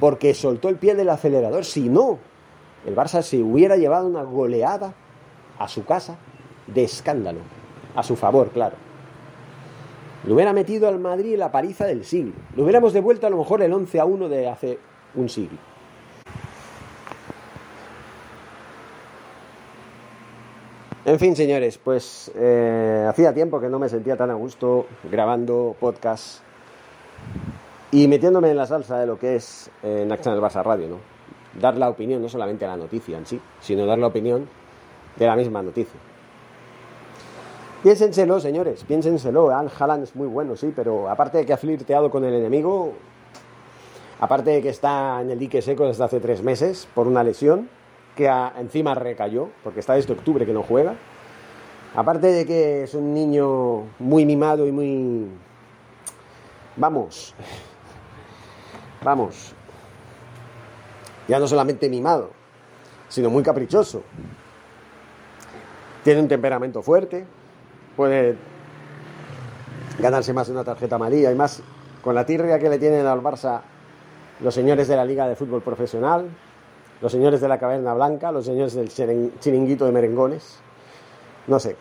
porque 0.00 0.34
soltó 0.34 0.68
el 0.68 0.76
pie 0.76 0.96
del 0.96 1.10
acelerador, 1.10 1.64
si 1.64 1.88
no, 1.88 2.18
el 2.86 2.96
Barça 2.96 3.22
se 3.22 3.42
hubiera 3.42 3.76
llevado 3.76 4.06
una 4.06 4.22
goleada 4.22 4.94
a 5.58 5.68
su 5.68 5.84
casa 5.84 6.16
de 6.66 6.84
escándalo, 6.84 7.40
a 7.94 8.02
su 8.02 8.16
favor, 8.16 8.50
claro. 8.50 8.76
Le 10.24 10.32
hubiera 10.32 10.52
metido 10.52 10.88
al 10.88 10.98
Madrid 10.98 11.36
la 11.36 11.50
pariza 11.50 11.86
del 11.86 12.04
siglo. 12.04 12.32
Le 12.54 12.62
hubiéramos 12.62 12.92
devuelto 12.92 13.26
a 13.26 13.30
lo 13.30 13.38
mejor 13.38 13.62
el 13.62 13.72
11 13.72 14.00
a 14.00 14.04
1 14.04 14.28
de 14.28 14.48
hace 14.48 14.78
un 15.14 15.28
siglo. 15.28 15.58
En 21.06 21.18
fin, 21.18 21.34
señores, 21.34 21.78
pues 21.78 22.30
eh, 22.36 23.06
hacía 23.08 23.32
tiempo 23.32 23.58
que 23.60 23.68
no 23.68 23.78
me 23.78 23.88
sentía 23.88 24.16
tan 24.16 24.30
a 24.30 24.34
gusto 24.34 24.86
grabando 25.10 25.74
podcast 25.80 26.42
y 27.90 28.06
metiéndome 28.06 28.50
en 28.50 28.56
la 28.56 28.66
salsa 28.66 28.98
de 28.98 29.06
lo 29.06 29.18
que 29.18 29.36
es 29.36 29.70
eh, 29.82 30.02
en 30.02 30.08
del 30.08 30.40
Barça 30.40 30.62
Radio, 30.62 30.88
¿no? 30.88 31.19
Dar 31.58 31.76
la 31.76 31.88
opinión, 31.88 32.22
no 32.22 32.28
solamente 32.28 32.66
la 32.66 32.76
noticia 32.76 33.18
en 33.18 33.26
sí, 33.26 33.40
sino 33.60 33.86
dar 33.86 33.98
la 33.98 34.06
opinión 34.06 34.48
de 35.16 35.26
la 35.26 35.36
misma 35.36 35.62
noticia. 35.62 35.98
Piénsenselo, 37.82 38.38
señores, 38.40 38.84
piénsenselo. 38.84 39.56
Al 39.56 39.70
Haaland 39.78 40.04
es 40.04 40.14
muy 40.14 40.26
bueno, 40.26 40.54
sí, 40.54 40.70
pero 40.74 41.08
aparte 41.08 41.38
de 41.38 41.46
que 41.46 41.54
ha 41.54 41.56
flirteado 41.56 42.10
con 42.10 42.24
el 42.24 42.34
enemigo, 42.34 42.92
aparte 44.20 44.50
de 44.50 44.62
que 44.62 44.68
está 44.68 45.20
en 45.22 45.30
el 45.30 45.38
dique 45.38 45.62
seco 45.62 45.86
desde 45.86 46.04
hace 46.04 46.20
tres 46.20 46.42
meses 46.42 46.86
por 46.94 47.06
una 47.06 47.24
lesión, 47.24 47.70
que 48.14 48.28
encima 48.58 48.94
recayó, 48.94 49.48
porque 49.64 49.80
está 49.80 49.94
desde 49.94 50.12
octubre 50.12 50.44
que 50.44 50.52
no 50.52 50.62
juega, 50.62 50.94
aparte 51.94 52.26
de 52.26 52.44
que 52.44 52.82
es 52.82 52.94
un 52.94 53.14
niño 53.14 53.84
muy 53.98 54.26
mimado 54.26 54.66
y 54.66 54.72
muy... 54.72 55.26
Vamos, 56.76 57.34
vamos, 59.02 59.54
ya 61.30 61.38
no 61.38 61.46
solamente 61.46 61.88
mimado, 61.88 62.30
sino 63.08 63.30
muy 63.30 63.44
caprichoso. 63.44 64.02
Tiene 66.02 66.20
un 66.20 66.26
temperamento 66.26 66.82
fuerte, 66.82 67.24
puede 67.96 68.36
ganarse 70.00 70.32
más 70.32 70.48
de 70.48 70.54
una 70.54 70.64
tarjeta 70.64 70.96
amarilla 70.96 71.30
y 71.30 71.36
más 71.36 71.62
con 72.02 72.16
la 72.16 72.26
tirria 72.26 72.58
que 72.58 72.68
le 72.68 72.78
tienen 72.78 73.06
al 73.06 73.22
Barça 73.22 73.60
los 74.40 74.52
señores 74.52 74.88
de 74.88 74.96
la 74.96 75.04
Liga 75.04 75.28
de 75.28 75.36
Fútbol 75.36 75.62
Profesional, 75.62 76.28
los 77.00 77.12
señores 77.12 77.40
de 77.40 77.46
la 77.46 77.58
Caverna 77.58 77.94
Blanca, 77.94 78.32
los 78.32 78.46
señores 78.46 78.74
del 78.74 78.88
chiringuito 79.38 79.84
de 79.84 79.92
merengones, 79.92 80.58
no 81.46 81.60
sé. 81.60 81.76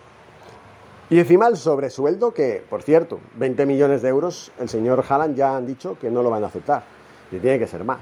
Y 1.10 1.18
encima 1.18 1.48
el 1.48 1.58
sobresueldo 1.58 2.36
que, 2.36 2.63
por 2.70 2.84
cierto, 2.84 3.20
20 3.38 3.65
millones 3.65 4.03
de 4.03 4.10
euros, 4.10 4.51
el 4.60 4.70
señor 4.70 5.03
Haaland 5.10 5.36
ya 5.36 5.56
han 5.56 5.65
dicho 5.65 5.98
que 6.00 6.12
no 6.12 6.22
lo 6.22 6.29
van 6.29 6.44
a 6.44 6.48
aceptar, 6.48 6.84
y 7.32 7.39
tiene 7.39 7.58
que 7.58 7.65
ser 7.65 7.84
más. 7.84 8.01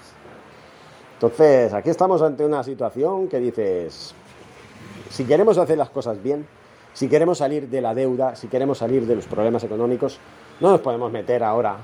Entonces, 1.17 1.74
aquí 1.74 1.89
estamos 1.89 2.21
ante 2.21 2.45
una 2.45 2.63
situación 2.63 3.27
que 3.27 3.39
dices, 3.39 4.13
si 5.10 5.25
queremos 5.25 5.58
hacer 5.58 5.75
las 5.75 5.89
cosas 5.89 6.21
bien, 6.21 6.45
si 6.93 7.10
queremos 7.10 7.39
salir 7.39 7.67
de 7.69 7.82
la 7.82 7.95
deuda, 7.95 8.36
si 8.36 8.47
queremos 8.47 8.77
salir 8.77 9.08
de 9.08 9.15
los 9.15 9.25
problemas 9.25 9.63
económicos, 9.63 10.19
no 10.60 10.69
nos 10.69 10.80
podemos 10.80 11.12
meter 11.12 11.43
ahora 11.43 11.77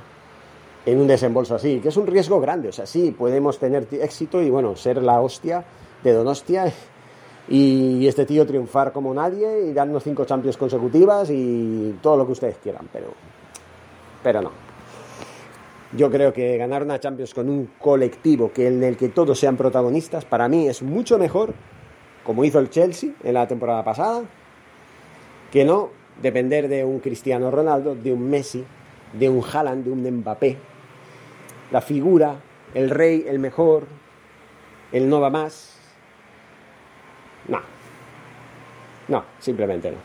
en 0.86 1.00
un 1.00 1.08
desembolso 1.08 1.56
así, 1.56 1.80
que 1.80 1.90
es 1.90 1.98
un 1.98 2.06
riesgo 2.06 2.40
grande. 2.40 2.70
O 2.70 2.72
sea, 2.72 2.86
sí, 2.86 3.10
podemos 3.10 3.58
tener 3.58 3.88
éxito 3.92 4.40
y, 4.40 4.52
bueno, 4.52 4.76
ser 4.76 5.02
la 5.02 5.20
hostia 5.20 5.64
de 6.04 6.14
Donostia 6.14 6.72
y 7.48 8.06
este 8.06 8.28
tío 8.28 8.46
triunfar 8.46 8.92
como 8.94 9.16
nadie 9.16 9.66
y 9.66 9.74
darnos 9.74 10.04
cinco 10.04 10.26
champions 10.26 10.58
consecutivas 10.58 11.32
y 11.32 11.98
todo 12.04 12.18
lo 12.18 12.28
que 12.28 12.34
ustedes 12.34 12.58
quieran, 12.58 12.88
pero, 12.94 13.08
pero 14.22 14.44
no. 14.44 14.63
Yo 15.96 16.10
creo 16.10 16.34
que 16.34 16.58
ganar 16.58 16.82
una 16.82 17.00
Champions 17.00 17.36
con 17.36 17.50
un 17.50 17.70
colectivo 17.80 18.52
que 18.52 18.68
en 18.68 18.84
el 18.84 18.98
que 18.98 19.10
todos 19.10 19.40
sean 19.40 19.58
protagonistas, 19.58 20.26
para 20.26 20.48
mí 20.48 20.68
es 20.68 20.82
mucho 20.82 21.20
mejor, 21.20 21.54
como 22.24 22.44
hizo 22.44 22.58
el 22.58 22.72
Chelsea 22.72 23.12
en 23.24 23.36
la 23.36 23.48
temporada 23.48 23.84
pasada, 23.84 24.24
que 25.52 25.64
no 25.64 25.92
depender 26.20 26.68
de 26.68 26.84
un 26.84 27.00
Cristiano 27.00 27.52
Ronaldo, 27.52 27.94
de 27.94 28.12
un 28.12 28.28
Messi, 28.28 28.64
de 29.14 29.30
un 29.30 29.44
Haaland, 29.44 29.86
de 29.86 29.92
un 29.92 30.02
Mbappé. 30.20 30.58
La 31.72 31.82
figura, 31.82 32.38
el 32.74 32.90
rey, 32.90 33.26
el 33.28 33.38
mejor, 33.38 33.86
el 34.92 35.08
no 35.08 35.22
va 35.22 35.30
más. 35.30 35.78
No. 37.48 37.60
No, 39.08 39.24
simplemente 39.40 39.92
no. 39.92 39.98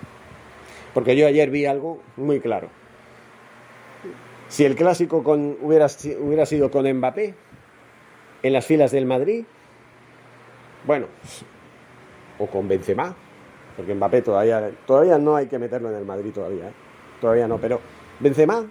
Porque 0.92 1.16
yo 1.16 1.26
ayer 1.26 1.48
vi 1.50 1.64
algo 1.64 2.00
muy 2.16 2.40
claro. 2.40 2.68
Si 4.48 4.64
el 4.64 4.74
clásico 4.76 5.22
con, 5.22 5.58
hubiera, 5.60 5.86
hubiera 6.20 6.46
sido 6.46 6.70
con 6.70 6.90
Mbappé 6.90 7.34
en 8.42 8.52
las 8.52 8.64
filas 8.64 8.90
del 8.90 9.04
Madrid, 9.04 9.44
bueno, 10.86 11.06
o 12.38 12.46
con 12.46 12.66
Benzema, 12.66 13.14
porque 13.76 13.94
Mbappé 13.94 14.22
todavía, 14.22 14.70
todavía 14.86 15.18
no 15.18 15.36
hay 15.36 15.46
que 15.46 15.58
meterlo 15.58 15.90
en 15.90 15.96
el 15.96 16.04
Madrid 16.06 16.32
todavía, 16.32 16.68
¿eh? 16.68 16.72
todavía 17.20 17.46
no, 17.46 17.58
pero 17.58 17.80
Benzema, 18.20 18.64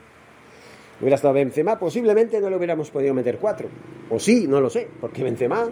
hubiera 0.99 1.15
estado 1.15 1.35
Benzema, 1.35 1.77
posiblemente 1.77 2.41
no 2.41 2.49
le 2.49 2.57
hubiéramos 2.57 2.89
podido 2.89 3.13
meter 3.13 3.37
cuatro, 3.37 3.69
o 4.09 4.19
sí, 4.19 4.47
no 4.47 4.59
lo 4.59 4.71
sé, 4.71 4.87
porque 4.99 5.23
Benzema, 5.23 5.69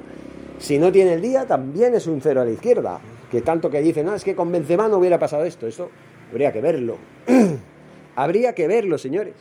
si 0.59 0.77
no 0.77 0.91
tiene 0.91 1.13
el 1.13 1.21
día, 1.21 1.47
también 1.47 1.95
es 1.95 2.05
un 2.05 2.21
cero 2.21 2.41
a 2.41 2.45
la 2.45 2.51
izquierda, 2.51 2.99
que 3.31 3.41
tanto 3.41 3.71
que 3.71 3.81
dicen, 3.81 4.05
no, 4.05 4.13
es 4.13 4.23
que 4.23 4.35
con 4.35 4.51
Benzema 4.51 4.87
no 4.87 4.97
hubiera 4.97 5.17
pasado 5.17 5.45
esto, 5.45 5.65
esto 5.65 5.89
habría 6.29 6.53
que 6.53 6.61
verlo, 6.61 6.97
habría 8.15 8.53
que 8.53 8.67
verlo, 8.67 8.99
señores, 8.99 9.33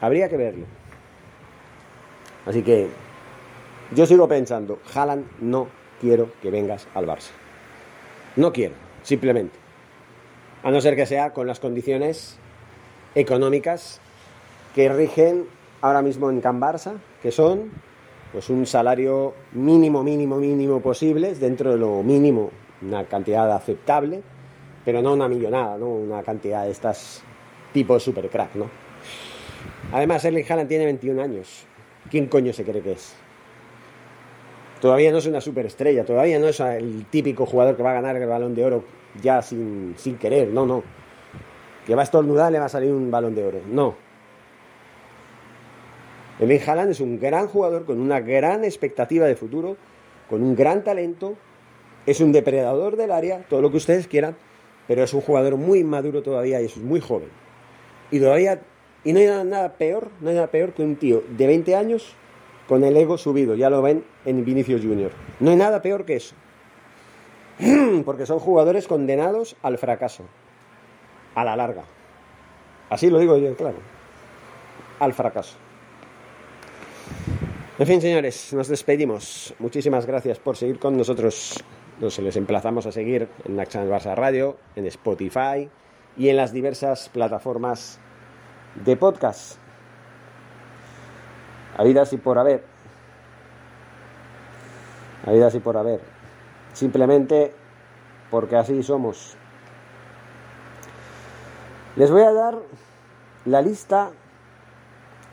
habría 0.00 0.28
que 0.28 0.36
verlo. 0.36 0.66
Así 2.44 2.62
que 2.62 2.88
yo 3.94 4.06
sigo 4.06 4.28
pensando, 4.28 4.78
Haaland 4.94 5.26
no 5.40 5.68
quiero 6.00 6.30
que 6.42 6.50
vengas 6.50 6.86
al 6.94 7.06
Barça. 7.06 7.30
No 8.36 8.52
quiero, 8.52 8.74
simplemente. 9.02 9.56
A 10.62 10.70
no 10.70 10.80
ser 10.80 10.96
que 10.96 11.06
sea 11.06 11.32
con 11.32 11.46
las 11.46 11.60
condiciones 11.60 12.38
económicas 13.14 14.00
que 14.74 14.88
rigen 14.88 15.46
ahora 15.80 16.02
mismo 16.02 16.30
en 16.30 16.40
Can 16.40 16.60
Barça, 16.60 16.94
que 17.22 17.30
son 17.30 17.70
pues 18.32 18.50
un 18.50 18.66
salario 18.66 19.34
mínimo, 19.52 20.02
mínimo, 20.02 20.36
mínimo 20.36 20.80
posible, 20.80 21.34
dentro 21.34 21.70
de 21.70 21.78
lo 21.78 22.02
mínimo, 22.02 22.50
una 22.82 23.04
cantidad 23.04 23.50
aceptable, 23.52 24.22
pero 24.84 25.00
no 25.00 25.14
una 25.14 25.28
millonada, 25.28 25.78
¿no? 25.78 25.88
Una 25.88 26.22
cantidad 26.22 26.64
de 26.64 26.70
estas 26.70 27.22
tipo 27.72 27.98
super 27.98 28.28
crack, 28.28 28.54
¿no? 28.56 28.85
Además, 29.92 30.24
Erling 30.24 30.44
Haaland 30.48 30.68
tiene 30.68 30.84
21 30.84 31.22
años. 31.22 31.64
¿Quién 32.10 32.26
coño 32.26 32.52
se 32.52 32.64
cree 32.64 32.82
que 32.82 32.92
es? 32.92 33.14
Todavía 34.80 35.10
no 35.10 35.18
es 35.18 35.26
una 35.26 35.40
superestrella, 35.40 36.04
todavía 36.04 36.38
no 36.38 36.48
es 36.48 36.60
el 36.60 37.06
típico 37.06 37.46
jugador 37.46 37.76
que 37.76 37.82
va 37.82 37.90
a 37.90 37.94
ganar 37.94 38.16
el 38.16 38.26
balón 38.26 38.54
de 38.54 38.64
oro 38.64 38.84
ya 39.22 39.42
sin, 39.42 39.94
sin 39.96 40.18
querer, 40.18 40.48
no, 40.48 40.66
no. 40.66 40.82
Que 41.86 41.94
va 41.94 42.02
a 42.02 42.04
estornudar 42.04 42.52
le 42.52 42.58
va 42.58 42.66
a 42.66 42.68
salir 42.68 42.92
un 42.92 43.10
balón 43.10 43.34
de 43.34 43.44
oro, 43.44 43.60
no. 43.66 43.96
Emil 46.38 46.60
Haaland 46.66 46.90
es 46.90 47.00
un 47.00 47.18
gran 47.18 47.48
jugador 47.48 47.86
con 47.86 47.98
una 47.98 48.20
gran 48.20 48.64
expectativa 48.64 49.26
de 49.26 49.36
futuro, 49.36 49.76
con 50.28 50.42
un 50.42 50.54
gran 50.54 50.84
talento, 50.84 51.36
es 52.04 52.20
un 52.20 52.32
depredador 52.32 52.96
del 52.96 53.10
área, 53.10 53.40
todo 53.48 53.62
lo 53.62 53.70
que 53.70 53.78
ustedes 53.78 54.06
quieran, 54.06 54.36
pero 54.86 55.02
es 55.02 55.14
un 55.14 55.22
jugador 55.22 55.56
muy 55.56 55.82
maduro 55.82 56.22
todavía 56.22 56.60
y 56.60 56.66
es 56.66 56.76
muy 56.76 57.00
joven. 57.00 57.28
Y 58.10 58.20
todavía, 58.20 58.60
y 59.06 59.12
no 59.12 59.20
hay 59.20 59.26
nada, 59.44 59.72
peor, 59.74 60.08
no 60.20 60.30
hay 60.30 60.34
nada 60.34 60.48
peor 60.48 60.72
que 60.72 60.82
un 60.82 60.96
tío 60.96 61.22
de 61.28 61.46
20 61.46 61.76
años 61.76 62.16
con 62.66 62.82
el 62.82 62.96
ego 62.96 63.16
subido, 63.16 63.54
ya 63.54 63.70
lo 63.70 63.80
ven 63.80 64.04
en 64.24 64.44
Vinicius 64.44 64.82
Junior. 64.82 65.12
No 65.38 65.52
hay 65.52 65.56
nada 65.56 65.80
peor 65.80 66.04
que 66.04 66.16
eso. 66.16 66.34
Porque 68.04 68.26
son 68.26 68.40
jugadores 68.40 68.88
condenados 68.88 69.54
al 69.62 69.78
fracaso, 69.78 70.24
a 71.36 71.44
la 71.44 71.54
larga. 71.54 71.84
Así 72.90 73.08
lo 73.08 73.20
digo 73.20 73.36
yo, 73.36 73.54
claro. 73.54 73.76
Al 74.98 75.14
fracaso. 75.14 75.56
En 77.78 77.86
fin, 77.86 78.00
señores, 78.00 78.52
nos 78.54 78.66
despedimos. 78.66 79.54
Muchísimas 79.60 80.04
gracias 80.04 80.40
por 80.40 80.56
seguir 80.56 80.80
con 80.80 80.96
nosotros. 80.96 81.62
Nos 82.00 82.18
les 82.18 82.34
emplazamos 82.34 82.86
a 82.86 82.92
seguir 82.92 83.28
en 83.44 83.54
Naxan 83.54 83.88
Barça 83.88 84.16
Radio, 84.16 84.56
en 84.74 84.84
Spotify 84.86 85.68
y 86.16 86.28
en 86.28 86.36
las 86.36 86.52
diversas 86.52 87.08
plataformas 87.08 88.00
de 88.84 88.96
podcast. 88.96 89.56
Habidas 91.76 92.12
y 92.12 92.16
por 92.16 92.38
haber. 92.38 92.64
Habidas 95.26 95.54
y 95.54 95.60
por 95.60 95.76
haber. 95.76 96.00
Simplemente 96.72 97.54
porque 98.30 98.56
así 98.56 98.82
somos. 98.82 99.36
Les 101.96 102.10
voy 102.10 102.22
a 102.22 102.32
dar 102.32 102.58
la 103.44 103.62
lista 103.62 104.10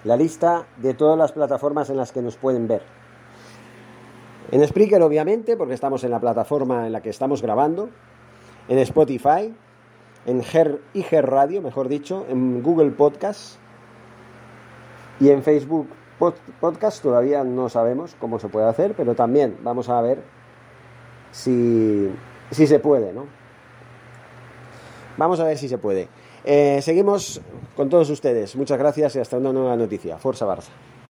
la 0.03 0.17
lista 0.17 0.65
de 0.77 0.93
todas 0.93 1.17
las 1.17 1.31
plataformas 1.31 1.89
en 1.89 1.97
las 1.97 2.11
que 2.11 2.21
nos 2.21 2.35
pueden 2.35 2.67
ver. 2.67 2.81
En 4.51 4.65
Spreaker, 4.67 5.01
obviamente, 5.01 5.55
porque 5.55 5.73
estamos 5.73 6.03
en 6.03 6.11
la 6.11 6.19
plataforma 6.19 6.85
en 6.85 6.93
la 6.93 7.01
que 7.01 7.09
estamos 7.09 7.41
grabando. 7.41 7.89
En 8.67 8.79
Spotify. 8.79 9.53
En 10.25 10.43
Ger, 10.43 10.81
Ger 10.93 11.29
Radio, 11.29 11.61
mejor 11.61 11.87
dicho. 11.87 12.25
En 12.29 12.63
Google 12.63 12.91
Podcast. 12.91 13.57
Y 15.19 15.29
en 15.29 15.43
Facebook 15.43 15.87
Podcast 16.59 17.01
todavía 17.01 17.43
no 17.43 17.69
sabemos 17.69 18.15
cómo 18.19 18.39
se 18.39 18.47
puede 18.47 18.67
hacer, 18.67 18.93
pero 18.95 19.15
también 19.15 19.57
vamos 19.61 19.89
a 19.89 20.01
ver 20.01 20.23
si, 21.31 22.09
si 22.51 22.67
se 22.67 22.79
puede, 22.79 23.11
¿no? 23.11 23.25
Vamos 25.17 25.39
a 25.39 25.43
ver 25.43 25.57
si 25.57 25.67
se 25.67 25.77
puede. 25.77 26.07
Eh, 26.45 26.79
seguimos 26.81 27.41
con 27.75 27.89
todos 27.89 28.09
ustedes. 28.09 28.55
Muchas 28.55 28.77
gracias 28.77 29.15
y 29.15 29.19
hasta 29.19 29.37
una 29.37 29.51
nueva 29.51 29.75
noticia. 29.75 30.17
Forza 30.17 30.45
Barça. 30.45 30.69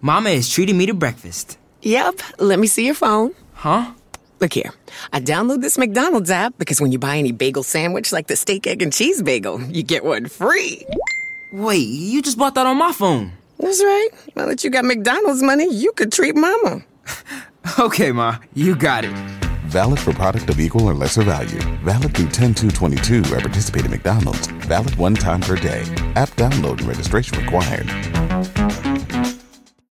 Mama 0.00 0.30
is 0.30 0.50
treating 0.50 0.76
me 0.76 0.86
to 0.86 0.94
breakfast. 0.94 1.58
Yep. 1.82 2.20
Let 2.38 2.58
me 2.58 2.66
see 2.66 2.86
your 2.86 2.94
phone. 2.94 3.34
Huh? 3.54 3.92
Look 4.40 4.52
here. 4.52 4.72
I 5.12 5.20
download 5.20 5.62
this 5.62 5.78
McDonald's 5.78 6.30
app 6.30 6.58
because 6.58 6.80
when 6.80 6.92
you 6.92 6.98
buy 6.98 7.16
any 7.16 7.32
bagel 7.32 7.62
sandwich 7.62 8.12
like 8.12 8.26
the 8.26 8.36
steak, 8.36 8.66
egg, 8.66 8.82
and 8.82 8.92
cheese 8.92 9.22
bagel, 9.22 9.62
you 9.62 9.82
get 9.82 10.04
one 10.04 10.26
free. 10.26 10.84
Wait, 11.52 11.88
you 11.88 12.20
just 12.22 12.38
bought 12.38 12.54
that 12.54 12.66
on 12.66 12.76
my 12.76 12.92
phone. 12.92 13.32
That's 13.58 13.82
right. 13.82 14.08
Now 14.34 14.46
that 14.46 14.62
you 14.62 14.70
got 14.70 14.84
McDonald's 14.84 15.42
money, 15.42 15.72
you 15.72 15.92
could 15.92 16.12
treat 16.12 16.36
Mama. 16.36 16.82
okay, 17.78 18.12
Ma, 18.12 18.38
you 18.52 18.76
got 18.76 19.04
it. 19.04 19.12
Valid 19.66 19.98
for 19.98 20.12
product 20.12 20.48
of 20.50 20.60
equal 20.60 20.86
or 20.86 20.94
lesser 20.94 21.22
value. 21.22 21.60
Valid 21.84 22.14
through 22.14 22.28
10222 22.28 23.34
at 23.34 23.42
participating 23.42 23.90
McDonald's. 23.90 24.46
Valid 24.68 24.94
one 24.96 25.14
time 25.14 25.40
per 25.40 25.56
day. 25.56 25.82
App 26.14 26.30
download 26.30 26.78
and 26.78 26.88
registration 26.88 27.38
required. 27.40 27.86